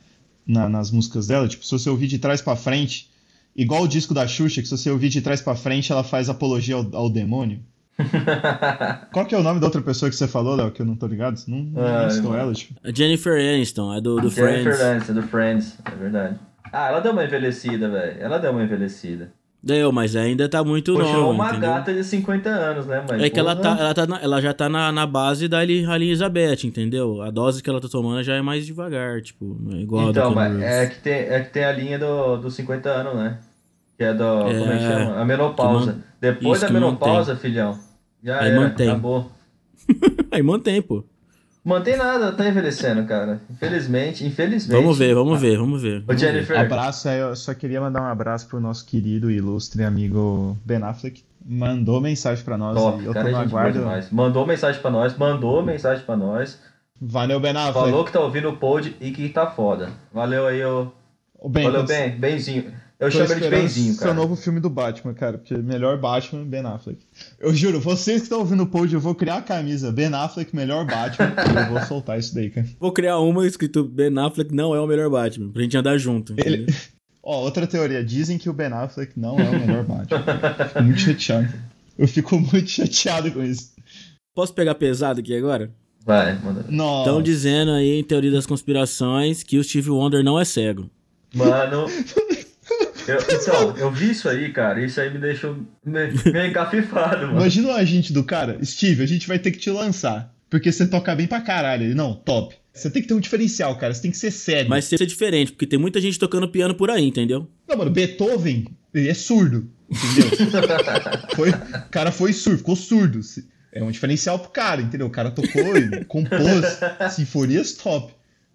[0.46, 1.48] na- nas músicas dela?
[1.48, 3.10] Tipo, se você ouvir de trás pra frente,
[3.56, 6.28] igual o disco da Xuxa, que se você ouvir de trás pra frente, ela faz
[6.30, 7.60] apologia ao, ao demônio?
[9.14, 10.96] Qual que é o nome da outra pessoa que você falou, Léo, que eu não
[10.98, 11.42] tô ligado?
[11.48, 12.44] Não, não Ai, citou mano.
[12.44, 12.74] ela, tipo.
[12.84, 14.82] A Jennifer Aniston, é do, do Jennifer Friends.
[14.82, 16.40] Aniston, do Friends, é verdade.
[16.74, 18.18] Ah, ela deu uma envelhecida, velho.
[18.22, 19.32] Ela deu uma envelhecida.
[19.66, 21.70] Deu, mas ainda tá muito Continuou nova, uma entendeu?
[21.72, 24.54] gata de 50 anos, né, mas É que ela, tá, ela, tá na- ela já
[24.54, 27.20] tá na, na base da Rainha Elizabeth, entendeu?
[27.24, 30.30] A dose que ela tá tomando já é mais devagar, tipo, é igual Então, a
[30.30, 33.16] do mas Keanu é que, tem, é que tem a linha do, dos 50 anos,
[33.16, 33.40] né?
[33.98, 34.24] Que é do.
[34.24, 35.20] como é que É, chama?
[35.22, 35.94] A menopausa.
[35.94, 37.80] man- Depois isso da menopausa, filhão.
[38.24, 38.90] Já Aí era, mantém.
[38.90, 39.32] acabou.
[40.32, 41.04] Aí mantém, pô.
[41.66, 43.42] Mantém nada, tá envelhecendo, cara.
[43.50, 44.80] Infelizmente, infelizmente.
[44.80, 46.04] Vamos ver, vamos ver, vamos ver.
[46.08, 46.18] Ô, ver.
[46.20, 46.60] Jennifer.
[46.60, 50.84] Abraço, aí eu só queria mandar um abraço pro nosso querido e ilustre amigo Ben
[50.84, 51.24] Affleck.
[51.44, 54.06] Mandou mensagem pra nós Top, e eu tô cara, no é gente boa aguardo.
[54.12, 56.60] Mandou mensagem pra nós, mandou mensagem pra nós.
[57.02, 57.74] Valeu, Ben Affleck.
[57.74, 59.90] Falou que tá ouvindo o pod e que tá foda.
[60.14, 60.88] Valeu aí, ô.
[61.38, 62.12] Ô, Ben, Valeu, tô- Ben.
[62.12, 62.66] Benzinho.
[63.00, 64.14] Eu tô chamo ele de Benzinho, seu cara.
[64.14, 67.00] novo filme do Batman, cara, porque melhor Batman, Ben Affleck.
[67.40, 70.56] Eu juro, vocês que estão ouvindo o pod, eu vou criar a camisa Ben Affleck,
[70.56, 72.66] melhor Batman, e eu vou soltar isso daí, cara.
[72.80, 76.34] Vou criar uma escrito Ben Affleck não é o melhor Batman, pra gente andar junto.
[76.38, 76.68] Ele-?
[77.22, 80.24] Ó, outra teoria, dizem que o Ben Affleck não é o melhor Batman.
[80.68, 81.54] Fico muito chateado.
[81.98, 83.74] Eu fico muito chateado com isso.
[84.34, 85.72] Posso pegar pesado aqui agora?
[86.06, 86.66] Vai, manda.
[86.70, 87.10] Nossa.
[87.10, 90.90] Estão dizendo aí, em teoria das conspirações, que o Steve Wonder não é cego.
[91.34, 91.88] Mano.
[93.08, 94.84] eu- então, eu vi isso aí, cara.
[94.84, 97.40] Isso aí me deixou me- meio encafifado, mano.
[97.40, 100.34] Imagina o agente do cara, Steve, a gente vai ter que te lançar.
[100.50, 101.84] Porque você toca bem pra caralho.
[101.84, 102.56] Ele, não, top.
[102.74, 103.94] Você tem que ter um diferencial, cara.
[103.94, 104.70] Você tem que ser sério.
[104.70, 107.48] Mas ser diferente, porque tem muita gente tocando piano por aí, entendeu?
[107.68, 109.70] Não, mano, Beethoven, ele é surdo.
[109.90, 110.62] Entendeu?
[111.36, 113.20] foi, o cara foi surdo, ficou surdo.
[113.72, 115.08] É um diferencial pro cara, entendeu?
[115.08, 116.80] O cara tocou e compôs
[117.12, 118.14] sinfonias top.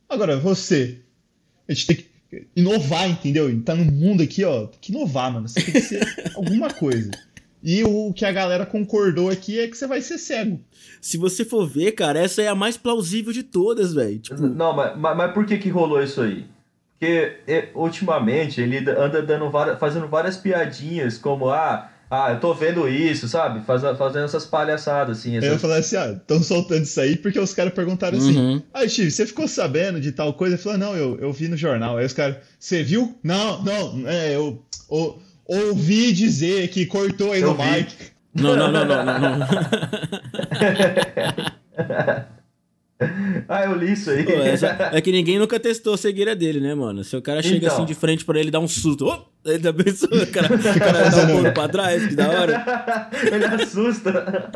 [0.09, 1.01] Agora, você,
[1.69, 2.10] a gente tem que
[2.55, 3.61] inovar, entendeu?
[3.62, 5.49] Tá no mundo aqui, ó, tem que inovar, mano.
[5.49, 6.01] Você tem que ser
[6.35, 7.11] alguma coisa.
[7.62, 10.61] E o que a galera concordou aqui é que você vai ser cego.
[11.01, 14.19] Se você for ver, cara, essa é a mais plausível de todas, velho.
[14.19, 16.47] Tipo, Não, mas, mas, mas por que que rolou isso aí?
[16.99, 22.53] Porque é, ultimamente ele anda dando várias, fazendo várias piadinhas, como, ah, ah, eu tô
[22.53, 23.64] vendo isso, sabe?
[23.64, 25.31] Faz, fazendo essas palhaçadas, assim.
[25.31, 25.61] Aí eu Essas...
[25.61, 28.37] falei assim, ah, estão soltando isso aí porque os caras perguntaram assim.
[28.37, 28.62] Uhum.
[28.75, 30.57] Ah, Steve, você ficou sabendo de tal coisa?
[30.57, 31.99] Ele falou, não, eu, eu vi no jornal.
[31.99, 33.16] Aí os caras, você viu?
[33.23, 37.70] Não, não, é, eu, ou- ouvi dizer que cortou aí Eu no vi.
[37.70, 37.94] Mike.
[38.35, 39.46] Não, não, não, não, não, não.
[43.49, 44.25] Ah, eu li isso aí.
[44.25, 44.55] Pô, é,
[44.99, 47.03] é que ninguém nunca testou a cegueira dele, né, mano?
[47.03, 47.75] Se o cara chega então.
[47.75, 49.07] assim de frente pra ele, dá um susto.
[49.07, 49.31] Oh!
[49.43, 53.11] Ele tá da o cara, o cara dá um pulo pra trás, que da hora.
[53.33, 54.51] Ele assusta.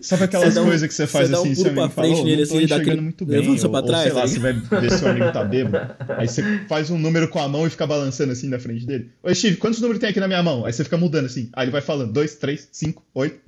[0.00, 2.76] Sabe aquelas coisas que você faz assim, você um pra frente nele, assim, ele dá
[2.76, 3.00] aquele...
[3.00, 4.34] muito bem, Levanta ou, pra trás, sei lá, assim.
[4.34, 7.48] você vai ver se o amigo tá bêbado, aí você faz um número com a
[7.48, 9.10] mão e fica balançando assim na frente dele.
[9.20, 10.64] Ô, Steve, quantos números tem aqui na minha mão?
[10.64, 13.40] Aí você fica mudando assim, aí ele vai falando, 2, 3, 5, 8,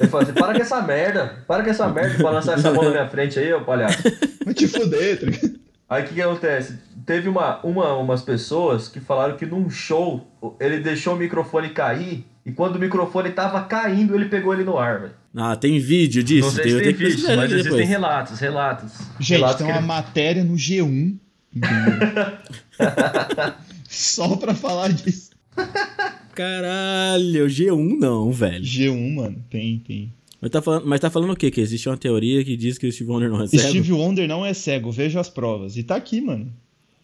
[0.00, 2.90] eu assim, para com essa merda, para com essa merda pra lançar essa bola na
[2.90, 4.02] minha frente aí, ô palhaço.
[4.44, 5.56] Vou te fuder, tá triga.
[5.88, 6.78] Aí o que, que, acontece?
[7.04, 10.26] Teve uma, uma, umas pessoas que falaram que num show
[10.58, 14.76] ele deixou o microfone cair e quando o microfone tava caindo, ele pegou ele no
[14.76, 15.14] ar, velho.
[15.36, 16.46] Ah, tem vídeo disso?
[16.46, 17.88] Não sei tem, se tem vídeo, mas depois.
[17.88, 18.92] relatos, relatos.
[19.20, 21.16] Gente, relatos tem uma matéria no G1.
[23.88, 25.30] Só pra falar disso.
[26.36, 28.62] Caralho, G1 não, velho.
[28.62, 30.12] G1, mano, tem, tem.
[30.38, 31.50] Mas tá, falando, mas tá falando o quê?
[31.50, 33.62] Que existe uma teoria que diz que o Steve Wonder não é cego?
[33.62, 35.78] Steve Wonder não é cego, veja as provas.
[35.78, 36.52] E tá aqui, mano.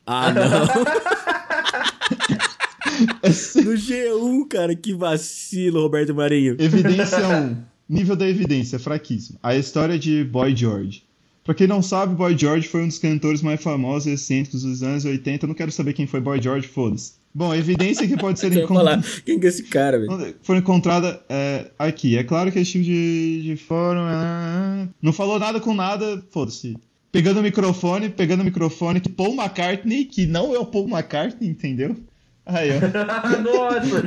[0.04, 0.42] Ah, não.
[3.64, 6.54] no G1, cara, que vacilo, Roberto Marinho.
[6.58, 7.56] Evidência 1.
[7.88, 9.38] Nível da evidência, fraquíssimo.
[9.42, 11.04] A história de Boy George.
[11.42, 14.82] Pra quem não sabe, Boy George foi um dos cantores mais famosos e excêntricos dos
[14.82, 15.46] anos 80.
[15.46, 17.21] Eu não quero saber quem foi Boy George, foda-se.
[17.34, 19.02] Bom, a evidência que pode ser encontrada.
[19.24, 20.34] quem que é esse cara, velho?
[20.42, 22.16] Foi encontrada é, aqui.
[22.16, 24.06] É claro que esse tipo de, de fórum.
[24.08, 26.76] é, não falou nada com nada, foda-se.
[27.10, 31.48] Pegando o microfone, pegando o microfone, que Paul McCartney, que não é o Paul McCartney,
[31.48, 31.96] entendeu?
[32.44, 32.80] Aí, ó.
[33.42, 34.02] Nossa!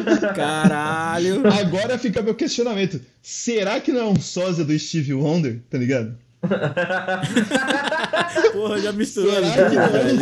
[0.00, 1.42] Nossa, caralho.
[1.46, 3.00] Agora fica meu questionamento.
[3.22, 6.16] Será que não é um sósia do Steve Wonder, tá ligado?
[8.52, 9.32] Porra, já misturou.
[9.32, 10.16] Será ali, que não é um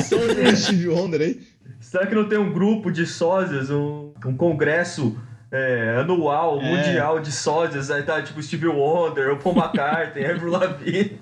[0.50, 1.40] do Steve Wonder aí?
[1.81, 5.16] Será que não tem um grupo de sósias, um, um congresso
[5.52, 6.70] é, anual, É.
[6.70, 7.90] mundial de sósias?
[7.90, 11.18] Aí tá tipo Steve Wonder, o Paul McCartney, Avril Lavigne.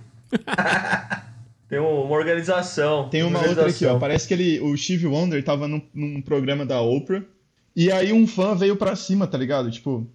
[1.69, 3.09] tem um- uma organização.
[3.09, 3.99] Tem uma outra aqui, ó.
[3.99, 7.23] Parece que ele, o Steve Wonder tava num, num programa da Oprah.
[7.77, 9.69] E aí um fã veio pra cima, tá ligado?
[9.71, 10.07] Tipo,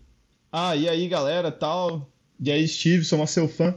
[0.52, 2.10] ah, e aí galera, tal.
[2.42, 3.76] E aí, Steve, somos seu fã.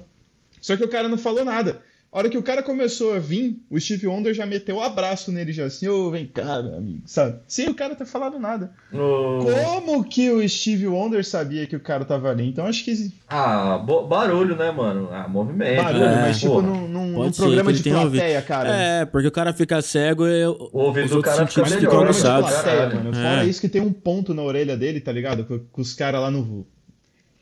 [0.62, 1.83] Só que o cara não falou nada.
[2.14, 4.83] A hora que o cara começou a vir, o Steve Wonder já meteu o um
[4.83, 7.38] abraço nele, já assim, ô, vem cá, meu amigo, sabe?
[7.48, 8.70] Sem o cara ter falado nada.
[8.92, 12.46] No- Como que o Steve Wonder sabia que o cara tava ali?
[12.46, 15.09] Então acho que Ah, barulho, né, mano?
[15.11, 15.83] Ah, movimento.
[15.83, 16.66] barulho, É, mas tipo porra.
[16.66, 18.12] num, num- num programa de tenha ouvido.
[18.20, 18.68] plateia, cara.
[18.77, 21.90] É, porque o cara fica cego e O ouvido os do cara fica melhor, ficam
[21.92, 22.20] programa de
[22.53, 22.94] plateia, Caralho.
[22.96, 23.14] mano.
[23.14, 23.46] Fora É.
[23.46, 25.46] isso que tem um ponto na orelha dele, tá ligado?
[25.46, 26.66] Com, com os caras lá no.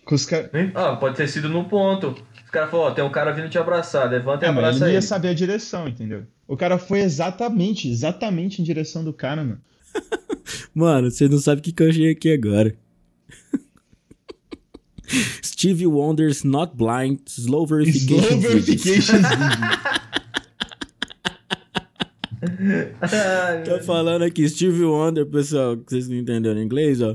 [0.05, 0.49] Com os caras.
[0.53, 2.15] Nem- Ah, pode ter sido no ponto.
[2.51, 4.81] Os caras falaram, ó, tem um cara vindo te abraçar, levanta e É, ele abraça
[4.81, 4.95] não ele.
[4.95, 6.25] ia saber a direção, entendeu?
[6.49, 9.61] O cara foi exatamente, exatamente em direção do cara, mano.
[10.75, 12.75] Mano, você não sabe o que, que eu achei aqui agora.
[15.45, 18.17] Stevie Wonder's Not Blind Slow Verification.
[18.27, 19.19] Slow verification
[23.65, 27.15] Tá falando aqui, Stevie Wonder, pessoal, que vocês não entenderam inglês, ó.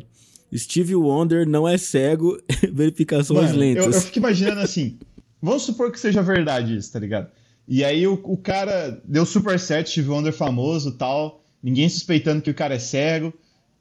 [0.56, 2.38] Stevie Wonder não é cego,
[2.72, 4.06] verificações Mano, eu, eu lentas.
[4.06, 4.98] fico imaginando assim.
[5.46, 7.30] Vamos supor que seja verdade isso, tá ligado?
[7.68, 12.50] E aí o, o cara deu super certo, Steve Wonder famoso tal, ninguém suspeitando que
[12.50, 13.34] o cara é cego.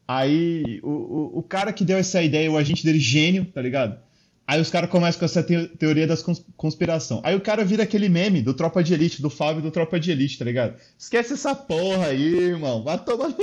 [0.07, 3.99] Aí o, o, o cara que deu essa ideia, o agente dele, gênio, tá ligado?
[4.47, 7.23] Aí os caras começam com essa teo- teoria das cons- conspiração.
[7.25, 10.11] Aí o cara vira aquele meme do Tropa de Elite, do Fábio do Tropa de
[10.11, 10.75] Elite, tá ligado?
[10.99, 12.85] Esquece essa porra aí, irmão.
[12.85, 13.33] Vai tomar.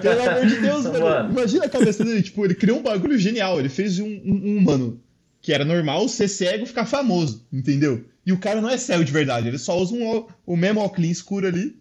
[0.00, 1.00] Pelo amor de Deus, mano.
[1.00, 1.30] Mano.
[1.32, 3.58] Imagina a cabeça dele, tipo, ele criou um bagulho genial.
[3.58, 5.00] Ele fez um, um, um mano
[5.42, 8.04] que era normal ser cego e ficar famoso, entendeu?
[8.24, 11.10] E o cara não é cego de verdade, ele só usa um, o mesmo óculos
[11.10, 11.76] escuro ali.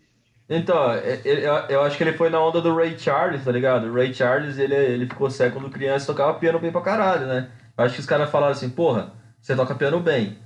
[0.50, 3.52] Então, é- é- eu, eu acho que ele foi na onda do Ray Charles, tá
[3.52, 3.88] ligado?
[3.88, 7.26] O Ray Charles, ele, ele ficou cego quando criança e tocava piano bem pra caralho,
[7.28, 7.50] né?
[7.78, 10.38] Eu acho que os caras falaram assim, porra, você toca piano bem,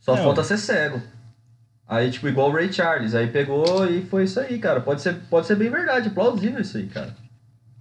[0.00, 0.44] só É, falta ó.
[0.44, 1.02] ser cego.
[1.86, 4.80] Aí, tipo, igual o Ray Charles, aí pegou e foi isso aí, cara.
[4.80, 7.14] Pode ser, pode ser bem verdade, plausível isso aí, cara.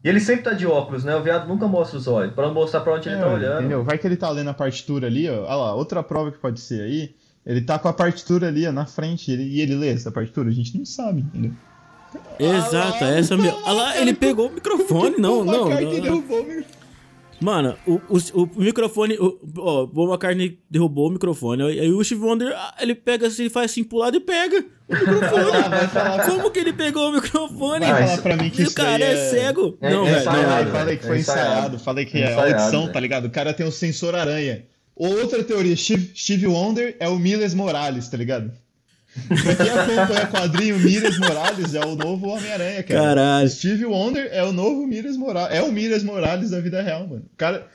[0.03, 1.15] E ele sempre tá de óculos, né?
[1.15, 3.59] O viado nunca mostra os olhos, pra mostrar pra onde ele É, tá olhando.
[3.59, 3.83] Entendeu?
[3.83, 5.43] Vai que ele tá lendo a partitura ali, ó.
[5.43, 7.15] Olha lá, outra prova que pode ser aí.
[7.45, 10.49] Ele tá com a partitura ali, ó, na frente, ele- e ele lê essa partitura,
[10.49, 11.51] a gente não sabe, entendeu?
[12.39, 13.51] Exato, lá, essa o meu.
[13.51, 15.71] cara- Ah lá, ele pegou o microfone, não, não.
[15.71, 16.23] McCartney não.
[17.43, 19.15] Mano, o, o, o microfone.
[19.19, 21.61] o- Ó, o McCartney derrubou o microfone.
[21.63, 24.93] Aí o Steve Wonder, ah, ele pega assim, faz assim pro lado e pega o
[24.93, 25.51] microfone.
[25.69, 27.85] Vai falar, Como que ele pegou o microfone?
[27.85, 29.77] vai Ah, falar pra mim que E o cara daí é cego.
[29.81, 30.25] É- não, é velho.
[30.25, 30.71] não, velho.
[30.71, 31.49] falei que foi É ensaiado.
[31.51, 32.93] ensaiado, falei que é Ensaiado, audição, velho.
[32.93, 33.25] tá ligado?
[33.25, 34.65] O cara tem um sensor aranha.
[34.95, 38.51] Outra teoria, Steve, Steve Wonder é o Miles Morales, tá ligado?
[39.27, 43.01] Pra quem acompanha quadrinho, Miles Morales é o novo Homem-Aranha, cara.
[43.01, 43.49] Caralho.
[43.49, 45.57] Steve Wonder é o novo Miles Morales.
[45.57, 47.23] É o Miles Morales da vida real, mano.
[47.31, 47.67] O cara.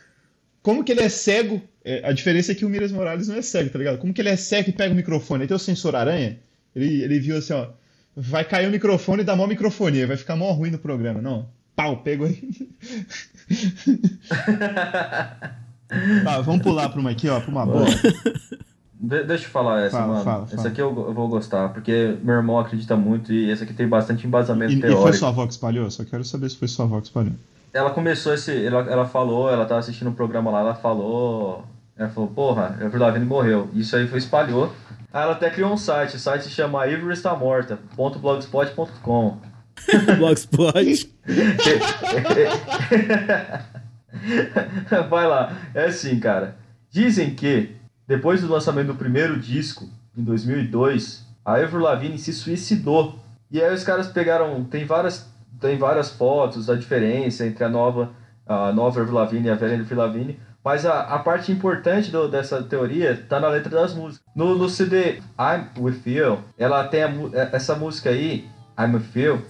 [0.62, 1.62] Como que ele é cego?
[1.84, 3.98] É, a diferença é que o Miles Morales não é cego, tá ligado?
[3.98, 5.42] Como que ele é cego e pega o microfone?
[5.42, 6.38] Ele tem o sensor aranha.
[6.74, 7.68] Ele, ele viu assim, ó.
[8.16, 10.06] Vai cair o microfone e dá mó microfonia.
[10.06, 11.22] Vai ficar mó ruim no programa.
[11.22, 11.48] Não.
[11.76, 12.42] Pau, pego aí.
[16.22, 17.40] Tá, vamos pular pra uma aqui, ó.
[17.40, 17.86] Pra uma boa.
[19.00, 20.24] De- deixa eu falar essa, Fala, mano.
[20.24, 20.68] fala, essa fala.
[20.68, 24.26] aqui eu, eu vou gostar, porque meu irmão acredita muito e essa aqui tem bastante
[24.26, 25.02] embasamento E, e teórico.
[25.02, 25.88] foi sua avó que espalhou?
[25.90, 27.32] Só quero saber se foi sua avó que espalhou.
[27.72, 28.64] Ela começou esse.
[28.66, 31.64] Ela, ela falou, ela tava assistindo um programa lá, ela falou.
[31.96, 33.68] Ela falou, porra, a Avril Lavigne morreu.
[33.74, 34.72] Isso aí foi espalhou.
[35.12, 39.36] Aí ela até criou um site, o site se chama Avery está morta, .blogspot.com.
[40.18, 41.12] Blogspot.
[45.08, 45.52] Vai lá.
[45.74, 46.56] É assim, cara.
[46.90, 47.76] Dizem que,
[48.08, 53.18] depois do lançamento do primeiro disco, em 2002, a Avril Lavigne se suicidou.
[53.50, 54.64] E aí os caras pegaram...
[54.64, 55.28] Tem várias,
[55.60, 58.10] tem várias fotos da diferença entre a nova,
[58.46, 60.40] a nova Avril Lavigne e a velha Avril Lavigne.
[60.64, 64.26] Mas a, a parte importante do- dessa teoria tá na letra das músicas.
[64.34, 69.06] No, no CD I'm With You, ela tem a mu- essa música aí, I'm With
[69.14, 69.42] You,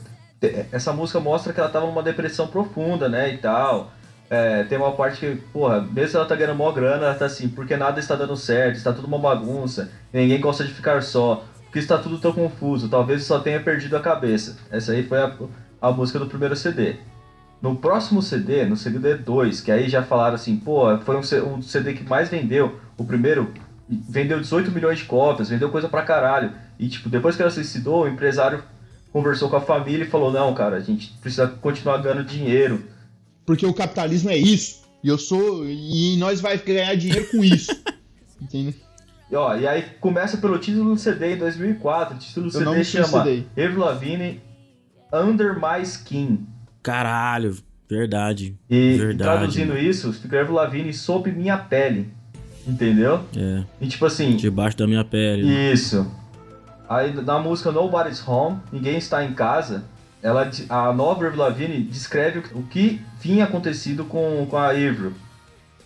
[0.71, 3.91] essa música mostra que ela tava numa depressão profunda, né, e tal.
[4.31, 7.49] É, tem uma parte que, porra, mesmo ela tá ganhando mó grana, ela tá assim,
[7.49, 11.79] porque nada está dando certo, está tudo uma bagunça, ninguém gosta de ficar só, porque
[11.79, 14.59] está tudo tão confuso, talvez só tenha perdido a cabeça.
[14.71, 15.33] Essa aí foi a,
[15.81, 16.97] a música do primeiro CD.
[17.61, 21.63] No próximo CD, no CD 2, que aí já falaram assim, pô, foi um, um
[21.63, 23.53] CD que mais vendeu, o primeiro
[23.89, 26.53] vendeu 18 milhões de cópias, vendeu coisa pra caralho.
[26.79, 28.63] E tipo, depois que ela suicidou, o empresário
[29.13, 32.85] conversou com a família e falou, não, cara, a gente precisa continuar ganhando dinheiro.
[33.49, 34.83] Porque o capitalismo é isso.
[35.03, 35.67] E eu sou.
[35.67, 37.73] E nós vai ganhar dinheiro com isso.
[38.39, 38.77] Entende?
[39.31, 42.15] E, ó, e aí começa pelo título do CD em 2004.
[42.15, 43.21] O título do Eu CD chama.
[43.21, 44.43] Avril Lavigne
[45.11, 46.47] Under My Skin.
[46.83, 47.57] Caralho,
[47.89, 48.55] verdade.
[48.69, 49.17] E Verdade.
[49.39, 52.11] traduzindo isso, fica Avril Lavigne sob minha pele.
[52.67, 53.25] Entendeu?
[53.35, 55.73] É, E tipo assim, debaixo da minha pele.
[55.73, 56.07] Isso.
[56.87, 59.85] Aí na música Nobody's Home, Ninguém Está em Casa,
[60.23, 65.13] ela, a nova Avril Lavigne descreve o que tinha acontecido com, com a Avril.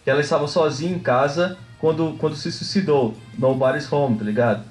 [0.05, 3.14] Que ela estava sozinha em casa quando, quando se suicidou.
[3.39, 4.64] Nobody's Home, tá ligado?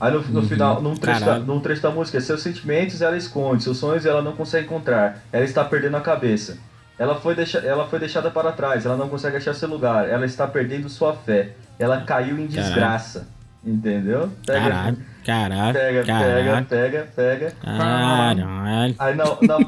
[0.00, 0.46] Aí no, no Uhum.
[0.48, 1.44] final, num trecho, da, Caralho.
[1.44, 5.44] num trecho da música, seus sentimentos ela esconde, seus sonhos ela não consegue encontrar, ela
[5.44, 6.56] está perdendo a cabeça.
[6.96, 10.24] Ela foi, deixa, ela foi deixada para trás, ela não consegue achar seu lugar, ela
[10.24, 11.50] está perdendo sua fé,
[11.80, 12.48] ela caiu em Caralho.
[12.48, 13.28] desgraça.
[13.64, 14.30] Entendeu?
[14.46, 14.98] Pega, Caralho,
[15.32, 17.50] caralho, pega, pega, caralho, pega, pega.
[17.62, 18.94] caralho.
[18.98, 19.58] Aí na, na,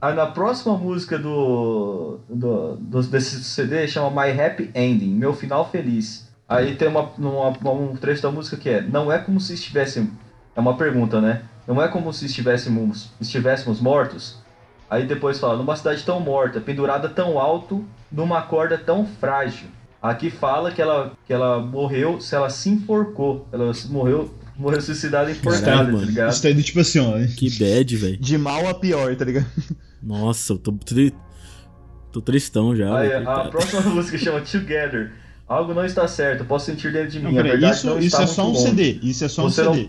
[0.00, 5.68] aí na próxima música do, do, do- desse CD chama My Happy Ending, Meu Final
[5.70, 6.26] Feliz.
[6.48, 10.10] Aí tem uma, uma- um trecho da música que é Não é como se estivéssemos.
[10.54, 11.42] É uma pergunta, né?
[11.66, 14.38] Não é como se estivéssemos, estivéssemos mortos.
[14.88, 19.66] Aí depois fala, numa cidade tão morta, pendurada tão alto, numa corda tão frágil.
[20.00, 23.48] Aqui fala que ela, que ela morreu se ela se enforcou.
[23.52, 26.32] Ela morreu, morreu suicidada enforcada, Caralho, tá ligado?
[26.32, 27.12] Isso tá indo tipo assim, ó.
[27.36, 28.16] Que bad, velho.
[28.16, 29.46] De mal a pior, tá ligado?
[30.02, 31.12] Nossa, eu tô, tri...
[32.12, 32.96] tô tristão já.
[32.98, 35.12] Aí, velho, a próxima música chama Together.
[35.48, 37.24] Algo não está certo, posso sentir dentro de mim.
[37.24, 38.62] Não, a peraí, verdade isso, não isso está é só um longe.
[38.62, 38.98] CD.
[39.02, 39.88] Isso é só um Você não- CD.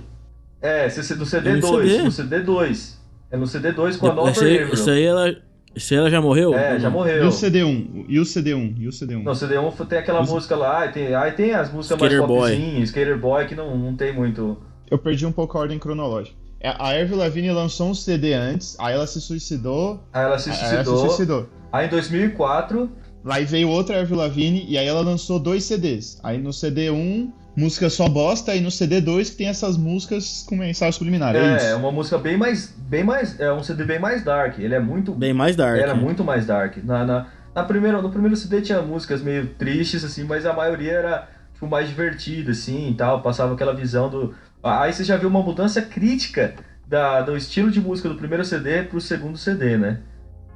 [0.61, 1.61] É, se- se- no É CD2.
[1.61, 2.01] no CD.
[2.03, 2.93] No CD2.
[3.31, 4.73] É no CD2 com a nova Isso aí, Avril.
[4.73, 5.35] isso aí ela.
[5.77, 6.53] Isso aí ela já morreu?
[6.53, 6.97] É, já não?
[6.97, 7.23] morreu.
[7.23, 8.05] E o CD1?
[8.09, 8.75] E o CD1?
[8.79, 9.23] E o CD1?
[9.23, 12.31] No CD1 tem aquela Os- música lá, aí tem, aí tem as músicas Skater mais
[12.31, 14.57] popzinhas, Skater Boy, que não, não tem muito.
[14.89, 16.35] Eu perdi um pouco a ordem cronológica.
[16.59, 20.49] É, A Avril Lavigne lançou um CD antes, aí ela se suicidou, Aí ela se
[20.49, 20.97] aí ela se suicidou.
[21.07, 21.49] suicidou.
[21.71, 22.89] Aí em 2004,
[23.23, 26.17] Lá veio outra Avril Lavigne e aí ela lançou dois CDs.
[26.23, 30.91] Aí no CD1, música só bosta, e no CD2 que tem essas músicas com mensagem
[30.91, 31.35] subliminar.
[31.35, 31.77] É, é, é isso.
[31.77, 32.71] uma música bem mais.
[32.77, 33.39] bem mais.
[33.39, 34.59] É um CD bem mais dark.
[34.59, 35.11] Ele é muito.
[35.13, 35.79] Bem mais dark.
[35.81, 36.77] Era muito mais dark.
[36.83, 40.91] Na, na, na primeira, no primeiro CD tinha músicas meio tristes, assim, mas a maioria
[40.91, 43.23] era tipo, mais divertida, assim, e tal.
[43.23, 44.35] Passava aquela visão do...
[44.61, 46.53] Aí você já viu uma mudança crítica
[46.87, 50.01] da, do estilo de música do primeiro CD pro segundo CD, né?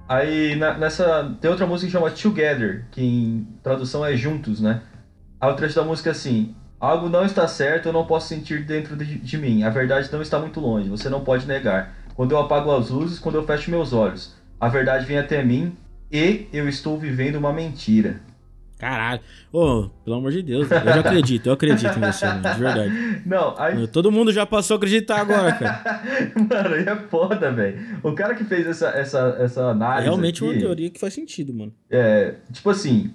[0.08, 1.36] Aí na- nessa...
[1.42, 4.82] Tem outra música que chama Together, que em tradução é Juntos, né?
[5.40, 6.56] Aí o trecho da música é assim...
[6.82, 9.62] Algo não está certo, eu não posso sentir dentro de, de mim.
[9.62, 11.94] A verdade não está muito longe, você não pode negar.
[12.16, 14.34] Quando eu apago as luzes, quando eu fecho meus olhos.
[14.60, 15.76] A verdade vem até mim
[16.12, 18.20] e eu estou vivendo uma mentira.
[18.80, 19.22] Caralho.
[19.54, 20.70] Ô, pelo amor de Deus.
[20.72, 23.22] Eu já acredito, eu acredito em você, mano, de verdade.
[23.28, 23.88] Não, aí.
[23.88, 26.02] Todo mundo já passou a acreditar agora, cara.
[26.36, 27.78] Mano, aí é foda, velho.
[28.02, 30.04] O cara que fez essa, essa, essa É análise.
[30.06, 31.72] realmente uma aqui, teoria que faz sentido, mano.
[31.92, 33.14] É, tipo assim,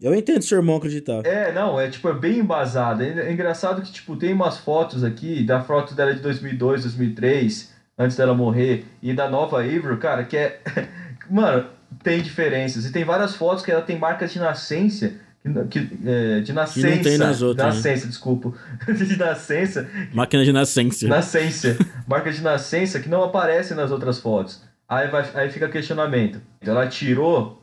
[0.00, 1.24] Eu entendo seu irmão acreditar.
[1.24, 3.02] É, não, é tipo, é bem embasado.
[3.02, 7.72] É, é engraçado que, tipo, tem umas fotos aqui, da foto dela de 2002, 2003,
[7.98, 10.60] antes dela morrer, e da nova Avril, cara, que é...
[11.30, 11.66] Mano,
[12.02, 12.84] tem diferenças.
[12.84, 17.02] E tem várias fotos que ela tem marcas de nascença, que, que, é, de nascença.
[17.02, 17.74] tem nas outras, né?
[17.74, 18.52] Nascença, desculpa.
[18.92, 21.06] de nascença, Máquina de nascença.
[21.06, 21.76] nascença.
[22.06, 24.62] marcas de nascença que não aparecem nas outras fotos.
[24.88, 26.40] Aí, vai, aí fica questionamento.
[26.60, 27.62] Ela tirou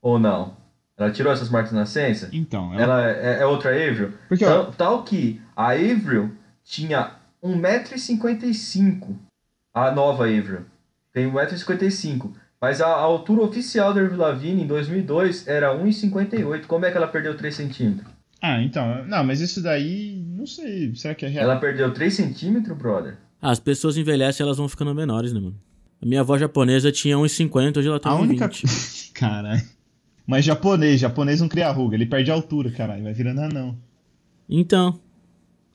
[0.00, 0.63] ou não?
[0.96, 2.28] Ela tirou essas marcas de nascença?
[2.32, 2.82] Então, ela...
[2.82, 4.12] Ela é, é outra Avril?
[4.28, 6.32] Porque, ó, Tal, tal que a Avril
[6.62, 9.16] tinha 1,55m.
[9.72, 10.60] A nova Avril
[11.12, 12.32] tem 1,55m.
[12.60, 16.66] Mas a, a altura oficial da Avril Lavigne em 2002 era 1,58m.
[16.66, 18.08] Como é que ela perdeu 3 centímetros?
[18.40, 19.04] Ah, então.
[19.06, 20.22] Não, mas isso daí.
[20.28, 20.94] Não sei.
[20.94, 21.44] Será que é real?
[21.44, 23.16] Ela perdeu 3 centímetros, brother?
[23.40, 25.56] Ah, as pessoas envelhecem, elas vão ficando menores, né, mano?
[26.00, 28.20] A minha avó japonesa tinha 1,50, hoje ela tem A 1,20.
[28.20, 28.50] única.
[29.14, 29.62] Caralho.
[30.26, 33.02] Mas japonês, japonês não cria ruga, ele perde a altura, caralho.
[33.04, 33.76] Vai virando anão.
[34.48, 34.98] Então,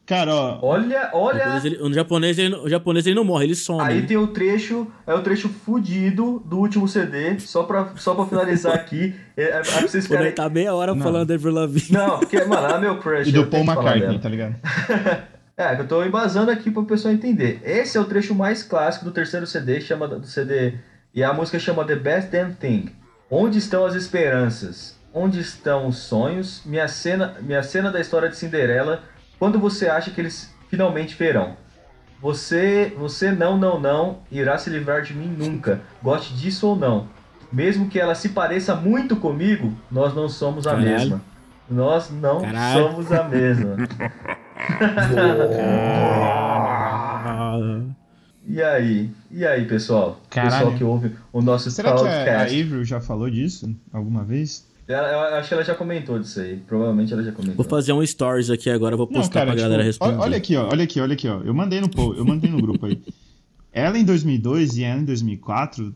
[0.10, 0.58] Cara, ó.
[0.64, 1.38] Olha, olha.
[1.38, 3.80] japonês, ele, o, japonês, ele, não- o japonês ele não morre, ele some.
[3.80, 4.08] Aí né?
[4.08, 8.74] tem o trecho, é o trecho fudido do último CD, só pra, só pra finalizar
[8.74, 9.14] aqui.
[9.38, 10.34] É, é, é pra vocês ficarem...
[10.34, 11.02] tá meia hora Não.
[11.02, 11.96] falando da Avril Lavigne.
[11.98, 13.30] Não, porque, mano, ela é meu crush.
[13.30, 14.56] E do Paul McCartney, tá ligado?
[15.56, 17.62] É, que eu tô embasando aqui pro pessoal entender.
[17.66, 20.76] Esse é o trecho mais clássico do terceiro CD, chama do CD.
[21.14, 22.90] E a música chama The Best Damn Thing.
[23.32, 25.00] Onde estão as esperanças?
[25.14, 26.64] Onde estão os sonhos?
[26.66, 29.04] Minha cena, minha cena da história de Cinderela.
[29.38, 31.56] Quando você acha que eles finalmente verão?
[32.20, 35.80] Você, você não, não, não irá se livrar de mim nunca.
[36.02, 37.08] Goste disso ou não.
[37.52, 40.90] Mesmo que ela se pareça muito comigo, nós não somos a Caralho.
[40.90, 41.22] mesma.
[41.70, 42.84] Nós não Caralho.
[42.84, 43.76] somos a mesma.
[48.52, 49.12] E aí?
[49.32, 50.20] E aí, pessoal?
[50.30, 50.52] Caralho.
[50.54, 52.62] Pessoal que ouve o nosso Será que a, a podcast.
[52.62, 54.68] Avril já falou disso alguma vez?
[54.88, 56.58] Ela- Eu acho que ela já comentou disso aí.
[56.68, 57.56] Provavelmente ela já comentou.
[57.56, 60.18] Vou fazer um stories aqui agora, vou Não, postar cara, pra tipo, galera responder.
[60.18, 61.42] olha aqui, ó, olha aqui, olha aqui, ó.
[61.42, 63.00] Eu mandei no eu mandei no grupo aí.
[63.72, 65.94] Ela em 2002 e ela em 2004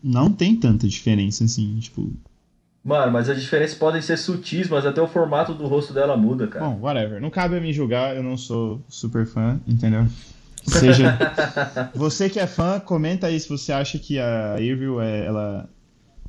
[0.00, 2.12] não tem tanta diferença assim, tipo,
[2.84, 6.46] Mano, mas as diferenças podem ser sutis, mas até o formato do rosto dela muda,
[6.46, 6.64] cara.
[6.64, 7.20] bom, whatever.
[7.20, 10.06] Não cabe a mim julgar, eu não sou super fã, entendeu?
[10.66, 11.16] Seja
[11.94, 15.68] você que é fã, comenta aí se você acha que a Avril é, ela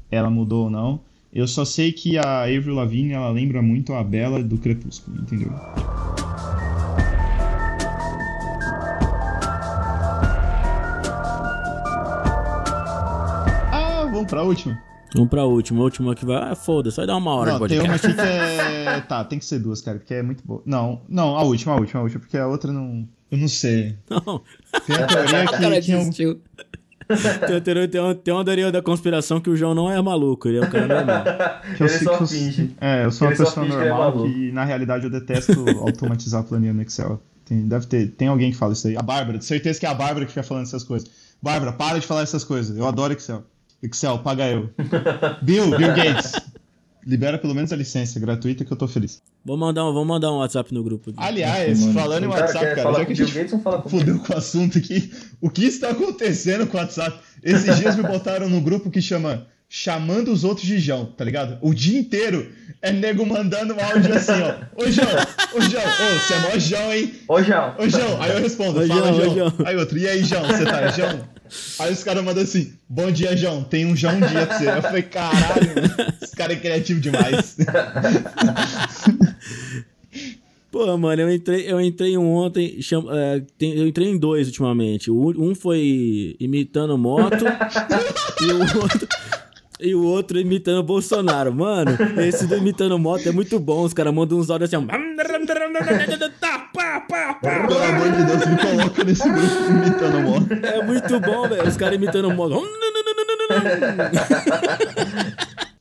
[0.09, 1.01] ela mudou ou não.
[1.33, 5.51] Eu só sei que a Avril Lavigne, ela lembra muito a Bela do Crepúsculo, entendeu?
[13.71, 14.81] Ah, vamos pra última.
[15.13, 15.81] Vamos pra última.
[15.81, 16.51] A última que vai.
[16.51, 19.01] Ah, foda-se, vai dar uma hora Não, de tem uma aqui que é.
[19.07, 20.61] Tá, tem que ser duas, cara, porque é muito boa.
[20.65, 23.07] Não, não, a última, a última, a última, porque a outra não.
[23.31, 23.95] Eu não sei.
[24.09, 24.41] Não,
[24.85, 26.41] Tem a teoria cara que, um- desistiu.
[27.63, 30.61] Tem, uma- tem uma teoria da conspiração que o João não é maluco, ele é
[30.61, 31.23] um cara normal.
[31.77, 32.75] que eu Ele sei só que eu- finge.
[32.81, 35.09] É, eu sou uma Ele só pessoa finge que é normal que, na realidade, eu
[35.09, 37.21] detesto automatizar a planilha no Excel.
[37.45, 38.97] Tem, deve ter, tem alguém que fala isso aí.
[38.97, 41.09] A Bárbara, de certeza que é a Bárbara que fica falando essas coisas.
[41.41, 42.75] Bárbara, para de falar essas coisas.
[42.77, 43.43] Eu adoro Excel.
[43.81, 44.69] Excel, paga eu.
[45.41, 46.33] Bill, Bill Gates.
[47.07, 49.21] Libera pelo menos a licença gratuita que eu tô feliz.
[49.45, 51.19] Vamos mandar, um, vamos mandar um WhatsApp no grupo aqui.
[51.21, 54.33] Aliás, Mano, falando em cara WhatsApp, cara, já com que a gente Gates, fudeu com
[54.33, 57.17] o assunto aqui, o que está acontecendo com o WhatsApp?
[57.41, 61.57] Esses dias me botaram num grupo que chama Chamando os Outros de João, tá ligado?
[61.61, 62.51] O dia inteiro
[62.81, 64.83] é nego mandando um áudio assim, ó.
[64.83, 65.07] Ô, João,
[65.55, 67.13] ô, João, ô, você é mó João, hein?
[67.27, 67.75] Ô, João.
[67.77, 68.21] Ô, João.
[68.21, 69.35] Aí eu respondo, Ô, fala, João, ô, João.
[69.35, 69.53] João.
[69.65, 71.19] Aí outro, e aí, João, você tá, João?
[71.79, 74.69] Aí os caras mandam assim, bom dia, João, tem um João dia pra você.
[74.69, 75.71] Eu falei, caralho,
[76.21, 77.57] esse cara é criativo demais.
[80.69, 84.47] Pô, mano, eu entrei, eu entrei um ontem, cham- é, tem- eu entrei em dois
[84.47, 85.09] ultimamente.
[85.09, 87.43] Um foi imitando moto
[88.41, 89.07] e o outro.
[89.79, 91.53] E o outro imitando Bolsonaro.
[91.53, 93.83] Mano, esse do imitando moto é muito bom.
[93.83, 94.87] Os caras mandam uns áudios assim.
[94.87, 95.03] Pelo
[97.83, 100.53] amor de Deus, me coloca nesse grupo imitando moto.
[100.65, 101.67] É muito bom, velho.
[101.67, 102.63] Os caras imitando moto.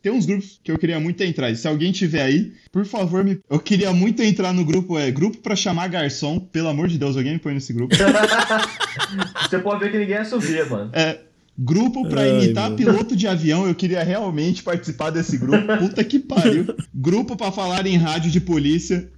[0.03, 1.51] Tem uns grupos que eu queria muito entrar.
[1.51, 3.41] E se alguém tiver aí, por favor, me...
[3.51, 4.97] eu queria muito entrar no grupo.
[4.99, 6.39] É grupo pra chamar garçom.
[6.39, 7.97] Pelo amor de Deus, alguém me põe nesse grupo.
[9.43, 10.91] Você pode ver que ninguém ia subir, mano.
[10.93, 11.19] É.
[11.59, 15.67] Grupo pra Ai, imitar piloto de avião, eu queria realmente participar desse grupo.
[15.79, 16.67] Puta que pariu.
[16.95, 19.11] Grupo pra falar em rádio de polícia.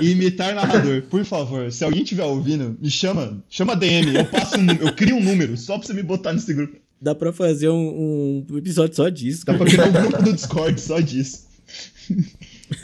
[0.00, 1.70] e imitar narrador, por favor.
[1.70, 5.56] Se alguém estiver ouvindo, me chama, chama DM, eu passo um, eu crio um número
[5.56, 6.76] só pra você me botar nesse grupo.
[7.00, 9.46] Dá pra fazer um, um episódio só disso.
[9.46, 11.46] Dá pra criar um grupo do Discord só disso.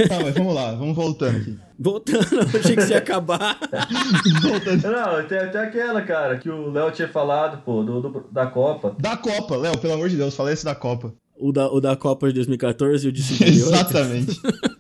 [0.09, 1.59] Tá, mas vamos lá, vamos voltando aqui.
[1.79, 3.59] Voltando, eu achei que você ia acabar.
[4.43, 4.83] Voltando.
[4.91, 8.95] Não, tem até aquela, cara, que o Léo tinha falado, pô, do, do- da Copa.
[8.99, 11.15] Da Copa, Léo, pelo amor de Deus, falei esse da Copa.
[11.39, 13.57] O da, o da Copa de 2014 e o de 58.
[13.59, 14.41] Exatamente.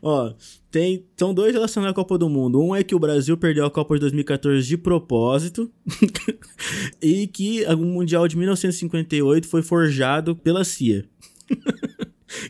[0.00, 0.32] Ó,
[0.70, 2.60] tem, são dois relacionados à Copa do Mundo.
[2.62, 5.70] Um é que o Brasil perdeu a Copa de 2014 de propósito.
[7.02, 11.04] e que o Mundial de 1958 foi forjado pela CIA.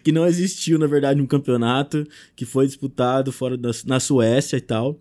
[0.08, 4.60] Que não existiu, na verdade, um campeonato que foi disputado fora da, na Suécia e
[4.60, 4.98] tal.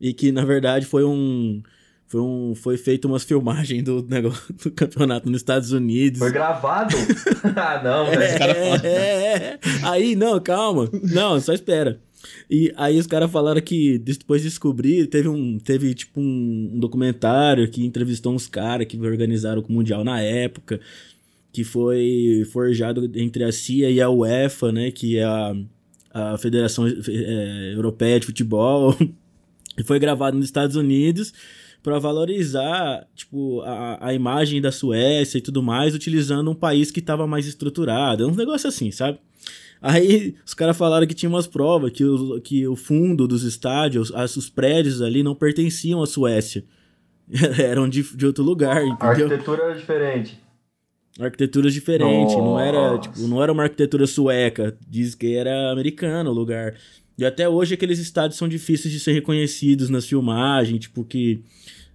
[0.00, 1.60] E que, na verdade, foi um.
[2.06, 6.20] Foi, um, foi feito umas filmagens do, negócio, do campeonato nos Estados Unidos.
[6.20, 6.94] Foi gravado?
[7.56, 8.38] ah, não, velho.
[8.38, 8.80] cara fala.
[8.84, 9.60] É, é, é.
[9.82, 10.88] Aí, não, calma.
[11.02, 11.98] Não, só espera.
[12.48, 16.78] E aí os caras falaram que depois de descobrir, teve um, teve tipo um, um
[16.78, 20.80] documentário que entrevistou uns caras que organizaram o Mundial na época,
[21.54, 25.54] que foi forjado entre a CIA e a UEFA, né, que é a,
[26.12, 28.96] a Federação é, Europeia de Futebol,
[29.78, 31.32] e foi gravado nos Estados Unidos
[31.80, 36.98] para valorizar tipo a, a imagem da Suécia e tudo mais, utilizando um país que
[36.98, 39.20] estava mais estruturado, um negócio assim, sabe?
[39.80, 44.12] Aí os caras falaram que tinha umas provas que o, que o fundo dos estádios,
[44.12, 46.64] as, os prédios ali não pertenciam à Suécia.
[47.58, 49.26] Eram de, de outro lugar, A entendeu?
[49.26, 50.43] arquitetura era diferente.
[51.18, 53.08] Arquiteturas diferentes, não era, Nossa.
[53.08, 56.74] tipo, não era uma arquitetura sueca, diz que era americano o lugar.
[57.16, 61.40] E até hoje aqueles estádios são difíceis de ser reconhecidos nas filmagens, tipo que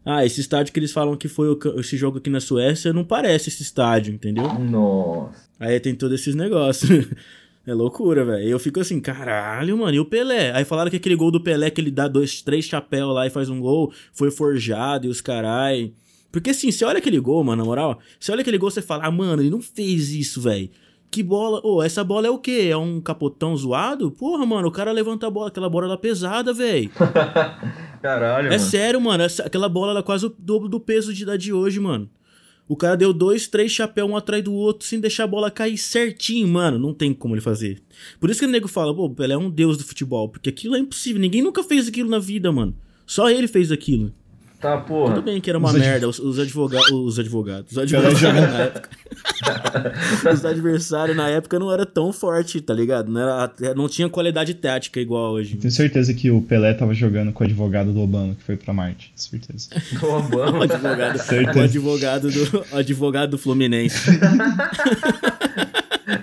[0.06, 3.04] ah, esse estádio que eles falam que foi o esse jogo aqui na Suécia não
[3.04, 4.48] parece esse estádio, entendeu?
[4.58, 5.50] Nossa.
[5.60, 6.90] Aí tem todos esses negócios.
[7.68, 8.48] É loucura, velho.
[8.48, 10.52] Eu fico assim, caralho, mano, e o Pelé?
[10.54, 13.30] Aí falaram que aquele gol do Pelé que ele dá dois, três chapéus lá e
[13.30, 15.92] faz um gol, foi forjado e os carai.
[16.32, 19.06] Porque assim, você olha aquele gol, mano, na moral, você olha aquele gol, você fala,
[19.06, 20.70] ah, mano, ele não fez isso, velho.
[21.12, 21.60] Que bola.
[21.64, 22.68] Ô, essa bola é o quê?
[22.70, 24.12] É um capotão zoado?
[24.12, 26.92] Porra, mano, o cara levanta a bola, aquela bola era pesada, velho.
[28.02, 28.60] Caralho, É mano.
[28.64, 29.24] sério, mano.
[29.24, 32.08] Essa, aquela bola era quase o dobro do peso de, da de hoje, mano.
[32.68, 35.76] O cara deu dois, três chapéus um atrás do outro sem deixar a bola cair
[35.80, 36.78] certinho, mano.
[36.78, 37.82] Não tem como ele fazer.
[38.20, 40.30] Por isso que o nego fala, pô, Pelé é um deus do futebol.
[40.30, 41.20] Porque aquilo é impossível.
[41.20, 42.76] Ninguém nunca fez aquilo na vida, mano.
[43.08, 44.14] Só ele fez aquilo.
[44.60, 45.16] Tá, porra.
[45.16, 46.92] Tudo bem que era uma Os merda, os, os advogados.
[46.92, 47.72] Os advogados.
[47.76, 48.20] Os jogando.
[48.52, 48.90] na época.
[50.34, 53.10] os adversários na época não era tão forte, tá ligado?
[53.10, 55.56] Não, era, não tinha qualidade tática igual hoje.
[55.56, 58.74] Tenho certeza que o Pelé tava jogando com o advogado do Obama, que foi pra
[58.74, 59.14] Marte.
[59.16, 59.70] Certeza.
[60.02, 60.64] O O Obama.
[60.68, 61.60] advogado, Certeza.
[61.60, 64.10] o advogado do, o advogado do Fluminense.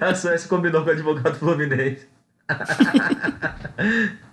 [0.00, 2.06] A Suécia combinou com o advogado fluminense.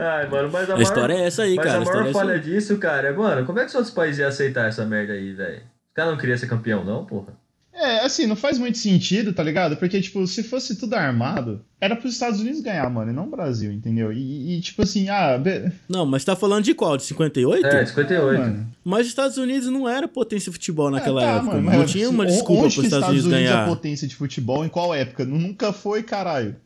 [0.00, 1.78] Ai, mano, mas a, A história é essa aí, mas cara.
[1.78, 2.40] a A maior é essa falha aí.
[2.40, 5.32] disso, cara, é, mano, como é que os outros países iam aceitar essa merda aí,
[5.32, 5.58] velho?
[5.58, 7.38] Os caras não queriam ser campeão, não, porra?
[7.72, 9.76] É, assim, não faz muito sentido, tá ligado?
[9.76, 13.30] Porque, tipo, se fosse tudo armado, era pros Estados Unidos ganhar, mano, e não o
[13.30, 14.12] Brasil, entendeu?
[14.12, 16.96] E, e, tipo assim, ah, be- Não, mas tá falando de qual?
[16.96, 17.66] De 58?
[17.66, 18.38] É, 58.
[18.40, 18.66] mano.
[18.84, 21.46] Mas os Estados Unidos não era potência de futebol naquela É, tá, época.
[21.54, 23.66] mano, não mas tinha uma desculpa onde para os que Estados Unidos é ganhar.
[23.66, 24.64] potência de futebol?
[24.64, 25.24] Em qual época?
[25.24, 26.56] Nunca foi, caralho.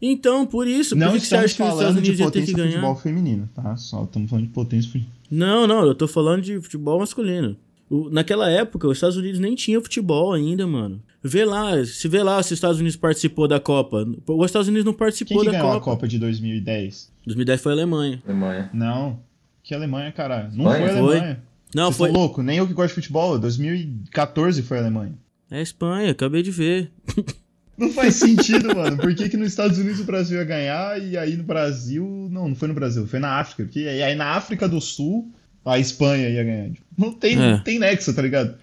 [0.00, 2.10] Então, por isso, por Não que que você estamos acha que os Estados falando de
[2.10, 2.72] Unidos ia ter que potência de ganhar?
[2.72, 3.76] futebol feminino, tá?
[3.76, 5.00] Só estamos falando de potência.
[5.30, 7.56] Não, não, eu tô falando de futebol masculino.
[7.88, 11.00] O- naquela época, os Estados Unidos nem tinha futebol ainda, mano.
[11.22, 14.04] Vê lá, se vê lá se os Estados Unidos participou da Copa.
[14.26, 15.78] Os Estados Unidos não Quem participou que da ganhou Copa.
[15.78, 17.12] a Copa de 2010?
[17.24, 18.22] 2010 foi a Alemanha.
[18.26, 18.70] Alemanha.
[18.72, 19.20] Não.
[19.62, 20.50] Que Alemanha, caralho.
[20.52, 20.78] Não Espanha?
[20.78, 21.16] foi a Foi.
[21.16, 21.42] Alemanha.
[21.74, 22.10] Não, Vocês foi.
[22.12, 22.42] louco?
[22.42, 23.38] Nem eu que gosto de futebol.
[23.38, 25.14] 2014 foi a Alemanha.
[25.50, 26.90] É a Espanha, acabei de ver.
[27.78, 28.96] Não faz sentido, mano.
[28.96, 32.28] Por que, que nos Estados Unidos o Brasil ia ganhar e aí no Brasil.
[32.30, 33.64] Não, não foi no Brasil, foi na África.
[33.64, 35.30] Porque e aí na África do Sul
[35.64, 36.70] a Espanha ia ganhar.
[36.70, 37.52] Tipo, Não tem, É.
[37.52, 38.54] não tem nexo, tá ligado?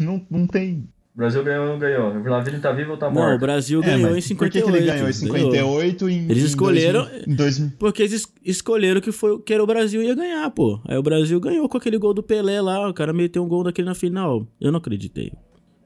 [0.00, 0.86] Não, não tem.
[1.14, 2.14] O Brasil ganhou ou não ganhou?
[2.16, 3.40] O Vladimir tá vivo ou tá Não, o morto?
[3.40, 4.70] Brasil É, ganhou mas em Por que, 58.
[4.72, 7.72] que ele ganhou em 58 em Eles em escolheram- 2000 Em 2000.
[7.78, 10.80] Porque eles es- escolheram que, foi, que era o Brasil ia ganhar, pô.
[10.86, 12.88] Aí o Brasil ganhou com aquele gol do Pelé lá.
[12.88, 14.46] O cara meteu um gol daquele na final.
[14.60, 15.32] Eu não acreditei.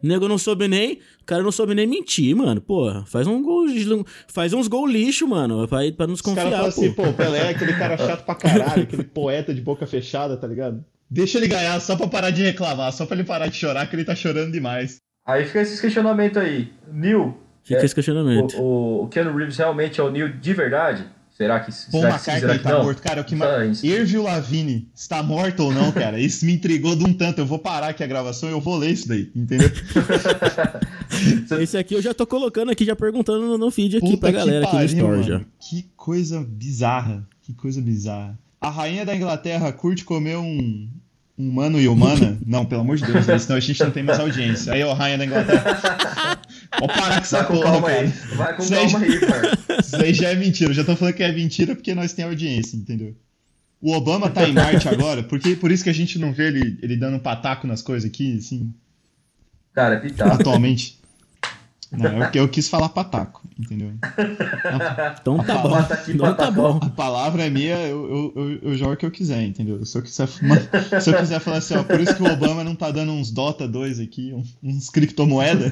[0.03, 0.95] O nego não soube nem.
[1.21, 2.61] O cara não soube nem mentir, mano.
[2.61, 3.67] Porra, faz um gol.
[4.29, 5.67] Faz uns gol lixo, mano.
[5.69, 6.81] Pra, pra nos Os caras confiar, falam pô.
[6.81, 10.37] assim, pô, o Pelé é aquele cara chato pra caralho, aquele poeta de boca fechada,
[10.37, 10.85] tá ligado?
[11.09, 13.95] Deixa ele ganhar só pra parar de reclamar, só pra ele parar de chorar, que
[13.95, 14.97] ele tá chorando demais.
[15.27, 16.73] Aí fica esses questionamentos aí.
[16.93, 18.57] Neil, Fica É, esse questionamento.
[18.59, 21.05] o, o, o Keanu Reeves realmente é o Neil de verdade?
[21.37, 22.85] Será que, Paul será que, sim, será McCartney que tá não?
[22.85, 23.03] morto.
[23.03, 23.79] Cara, o que Tá, mais.
[23.79, 23.87] isso.
[23.87, 26.21] Irving Lavigne está morto ou não, cara?
[26.21, 27.41] Isso me intrigou de um tanto.
[27.41, 29.71] Eu vou parar aqui a gravação e eu vou ler isso daí, entendeu?
[31.61, 34.67] Esse aqui eu já tô colocando aqui, já perguntando no, feed aqui Puta pra galera
[34.67, 35.41] que aqui no pariu, Store já.
[35.59, 37.27] Que coisa bizarra.
[37.43, 38.39] Que coisa bizarra.
[38.61, 40.89] A rainha da Inglaterra curte comer um.
[41.39, 42.39] Um mano e humana?
[42.47, 43.39] Não, pelo amor de Deus, né?
[43.39, 44.71] senão a gente não tem mais audiência.
[44.75, 46.39] Aí, ó, rainha da Inglaterra.
[46.79, 48.01] Pode parar com essa porra, calma cara.
[48.01, 48.09] aí.
[48.37, 49.59] Vai com Isso calma aí, parça.
[49.81, 50.73] Isso aí já é mentira.
[50.73, 53.15] Já tô falando que é mentira porque nós temos audiência, entendeu?
[53.81, 56.79] O Obama tá em Marte agora, porque por isso que a gente não vê ele,
[56.83, 58.73] ele dando um pataco nas coisas aqui, assim,
[59.75, 60.31] Cara, é pitaco.
[60.35, 61.02] atualmente.
[61.93, 63.93] Não, eu, eu quis falar pataco, entendeu?
[65.21, 65.69] Então tá bom.
[65.69, 66.79] Bota aqui, Então tá bom.
[66.83, 69.85] A palavra é minha, eu, eu, eu, eu jogo o que eu quiser, entendeu?
[69.85, 72.75] Se eu quiser, se eu quiser falar assim, ó, por isso que o Obama não
[72.75, 75.71] tá dando uns Dota 2 aqui, um- uns criptomoeda.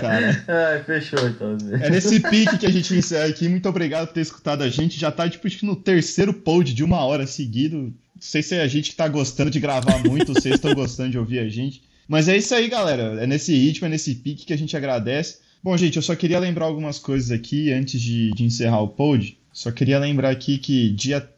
[0.00, 1.58] Cara, Ai, fechou então.
[1.58, 1.86] Zé.
[1.86, 3.48] é nesse pique que a gente encerra aqui.
[3.48, 4.98] Muito obrigado por ter escutado a gente.
[4.98, 7.92] Já tá, tipo, no terceiro pod de uma hora seguido.
[8.24, 11.10] Não sei se é a gente que tá gostando de gravar muito, vocês estão gostando
[11.10, 11.82] de ouvir a gente.
[12.08, 13.22] Mas é isso aí, galera.
[13.22, 15.40] É nesse ritmo, é nesse pique que a gente agradece.
[15.62, 19.38] Bom, gente, eu só queria lembrar algumas coisas aqui antes de, de encerrar o pod.
[19.52, 21.30] Só queria lembrar aqui que dia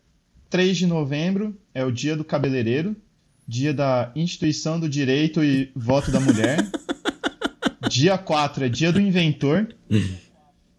[0.49, 2.95] 3 de novembro é o dia do cabeleireiro,
[3.49, 6.71] dia da instituição do direito e voto da mulher.
[7.91, 9.75] dia 4 é dia do inventor.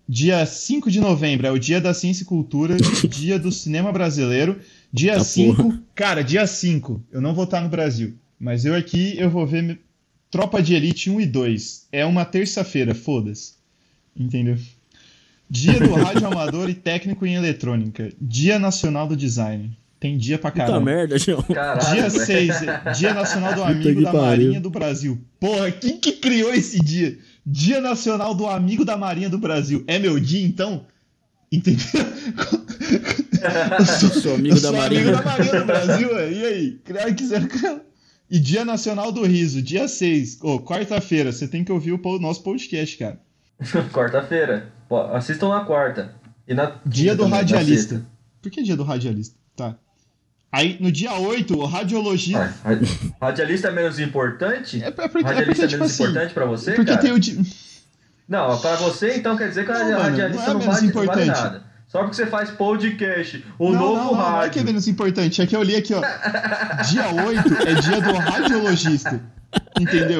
[0.09, 2.77] Dia 5 de novembro é o dia da ciência e cultura,
[3.09, 4.59] dia do cinema brasileiro.
[4.91, 9.15] Dia Tá 5, cara, dia 5, eu não vou estar no Brasil, mas eu aqui
[9.17, 9.79] eu vou ver
[10.31, 11.87] Tropa de Elite 1 e 2.
[11.91, 13.53] É uma terça-feira, foda-se.
[14.15, 14.57] Entendeu?
[15.49, 18.11] Dia do rádio amador e técnico em eletrônica.
[18.19, 19.77] Dia nacional do design.
[19.99, 20.85] Tem dia pra Puta caramba.
[20.85, 21.41] merda, João.
[21.41, 22.25] Caralho, Dia velho.
[22.25, 24.25] 6, Dia Nacional do Puta Amigo da pariu.
[24.45, 25.19] Marinha do Brasil.
[25.39, 27.17] Porra, quem que criou esse dia?
[27.49, 29.81] Dia Nacional do Amigo da Marinha do Brasil.
[29.87, 30.85] É meu dia, então?
[31.49, 31.85] Entendeu?
[33.79, 35.01] Eu sou, Sou amigo eu da sou Marinha.
[35.01, 36.31] amigo da Marinha do Brasil, ué.
[36.33, 36.71] e aí?
[36.83, 37.81] Criaram, quiseram criar.
[38.29, 40.39] E Dia Nacional do Riso, dia 6.
[40.41, 43.21] Ô, quarta-feira, você tem que ouvir o nosso podcast, cara.
[43.93, 44.73] Quarta-feira.
[45.13, 46.15] Assistam na quarta.
[46.47, 48.05] E na Dia do também, radialista.
[48.41, 49.35] Por que dia do radialista?
[49.55, 49.77] Tá.
[50.51, 52.53] Aí, no dia 8, o radiologista.
[52.63, 52.87] Ah, radi-
[53.21, 54.81] Radialista é menos importante?
[54.81, 56.03] É, é porque, é Radialista porque é tipo menos assim.
[56.03, 57.01] importante pra você, Porque cara?
[57.01, 57.35] tem o dia.
[58.27, 60.75] Não, pra você então quer dizer que a Não, mano, radialista não é não, menos
[60.75, 61.41] vale, não vale importante.
[61.43, 61.63] nada.
[61.87, 64.51] Só porque você faz podcast, o não, novo não, não, não é rádio.
[64.51, 66.01] que é menos importante, é que eu li aqui, ó.
[66.89, 69.21] Dia 8 é dia do radiologista.
[69.79, 70.19] Entendeu?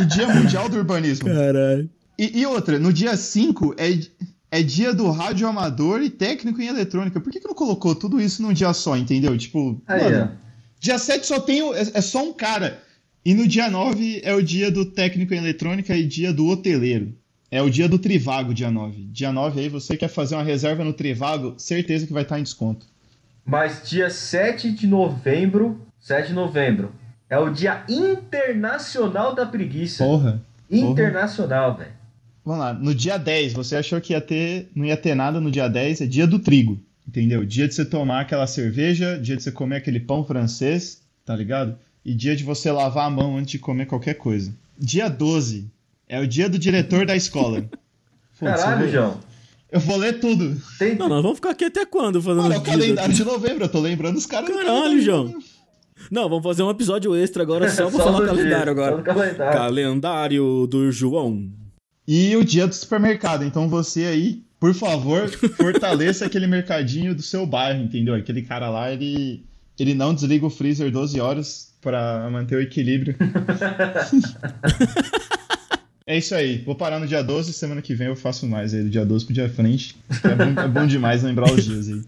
[0.00, 1.28] E dia mundial do urbanismo.
[1.28, 1.88] Caralho.
[2.18, 3.98] E, e outra, no dia 5 é.
[4.50, 7.20] É dia do rádio amador e técnico em eletrônica.
[7.20, 9.36] Por que, que não colocou tudo isso num dia só, entendeu?
[9.36, 10.48] Tipo, Aí, mano, ó.
[10.80, 11.62] dia 7 só tem.
[11.62, 12.82] o- É, é só um cara.
[13.24, 17.14] E no dia 9 é o dia do técnico em eletrônica e dia do hoteleiro.
[17.50, 19.04] É o dia do Trivago, dia 9.
[19.10, 22.42] Dia 9 aí, você quer fazer uma reserva no Trivago, certeza que vai estar em
[22.42, 22.86] desconto.
[23.44, 26.92] Mas dia 7 de novembro, 7 de novembro,
[27.28, 30.04] é o dia internacional da preguiça.
[30.04, 30.42] Porra.
[30.70, 31.92] Internacional, velho.
[32.48, 35.50] Vamos lá, no dia 10, você achou que ia ter, não ia ter nada no
[35.50, 37.44] dia 10, é dia do trigo, entendeu?
[37.44, 41.76] Dia de você tomar aquela cerveja, dia de você comer aquele pão francês, tá ligado?
[42.02, 44.50] E dia de você lavar a mão antes de comer qualquer coisa.
[44.78, 45.66] Dia 12
[46.08, 47.66] é o dia do diretor da escola.
[48.32, 49.20] Foda-se, Caralho, eu vou- João.
[49.70, 50.56] Eu vou ler tudo.
[50.78, 50.94] Tem...
[50.96, 53.22] Não, nós vamos ficar aqui até quando fazendo Mano, é o calendário aqui?
[53.22, 54.48] de novembro, eu tô lembrando os caras.
[54.48, 55.02] do Caralho.
[55.02, 55.34] João.
[56.10, 58.64] Não, vamos fazer um episódio extra agora só pra Só falar o do dia, calendário
[58.64, 59.02] só agora.
[59.02, 59.58] calendário.
[59.58, 61.50] Calendário do João.
[62.10, 63.44] E o dia do supermercado.
[63.44, 65.28] Então você aí, por favor,
[65.58, 68.14] fortaleça aquele mercadinho do seu bairro, entendeu?
[68.14, 69.44] Aquele cara lá, ele,
[69.78, 73.14] ele não desliga o freezer 12 horas pra manter o equilíbrio.
[76.06, 76.62] é isso aí.
[76.64, 79.26] Vou parar no dia 12, semana que vem eu faço mais aí, do dia 12
[79.26, 79.94] pro dia frente.
[80.24, 82.00] É bom, é bom demais lembrar os dias aí.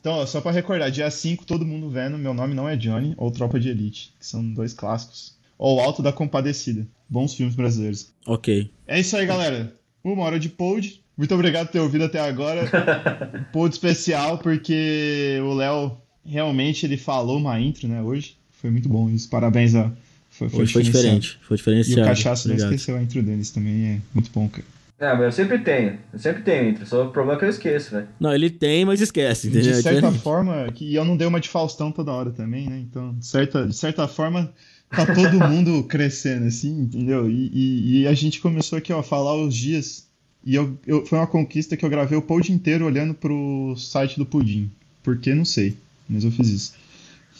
[0.00, 3.12] Então, ó, só pra recordar, dia 5, todo mundo vendo, meu nome não é Johnny,
[3.18, 5.36] ou Tropa de Elite, que são dois clássicos.
[5.58, 6.86] Ou Alto da Compadecida.
[7.12, 8.10] Bons filmes brasileiros.
[8.26, 8.70] Ok.
[8.86, 9.74] É isso aí, galera.
[10.02, 11.02] Uma hora de pod.
[11.14, 12.66] Muito obrigado por ter ouvido até agora.
[13.52, 18.34] pod especial, porque o Léo realmente ele falou uma intro, né, hoje.
[18.60, 19.28] Foi muito bom isso.
[19.28, 19.90] Parabéns, ó.
[20.30, 21.20] Foi, Hoje foi diferenciado.
[21.20, 21.38] diferente.
[21.46, 22.00] Foi E diferenciado.
[22.00, 23.84] o Cachaça não esqueceu a intro deles também.
[23.86, 24.64] É muito bom, cara.
[24.98, 25.98] Não, mas eu sempre tenho.
[26.12, 26.86] Eu sempre tenho intro.
[26.86, 28.08] Só o problema é que eu esqueço, velho.
[28.18, 29.72] Não, ele tem, mas esquece, entendeu?
[29.72, 32.78] De É certa forma, que eu não dei uma de Faustão toda hora também, né?
[32.78, 34.50] Então, de certa, de certa forma,
[34.94, 37.28] tá todo mundo crescendo, assim, entendeu?
[37.30, 40.06] E, e- e a gente começou aqui, ó, a falar os dias.
[40.44, 44.18] E eu, eu- foi uma conquista que eu gravei o pod inteiro olhando pro site
[44.18, 44.70] do Pudim.
[45.02, 45.34] Por que?
[45.34, 45.76] Não sei.
[46.08, 46.74] Mas eu fiz isso.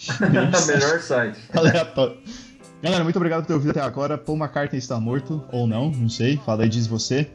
[0.21, 1.39] Melhor site.
[1.53, 2.17] Aleatório.
[2.83, 4.19] Galera, muito obrigado por ter ouvido até agora.
[4.19, 6.37] Paul McCartney está morto, ou não, não sei.
[6.45, 7.29] Fala aí, diz você.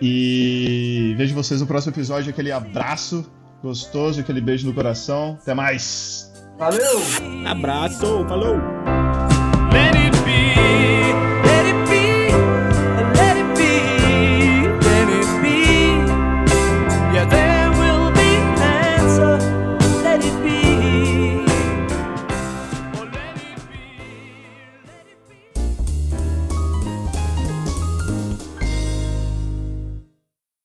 [0.00, 2.30] E vejo vocês no próximo episódio.
[2.30, 3.26] Aquele abraço
[3.62, 5.36] gostoso, aquele beijo no coração.
[5.42, 6.32] Até mais!
[6.58, 7.00] Valeu!
[7.46, 8.97] Abraço, falou!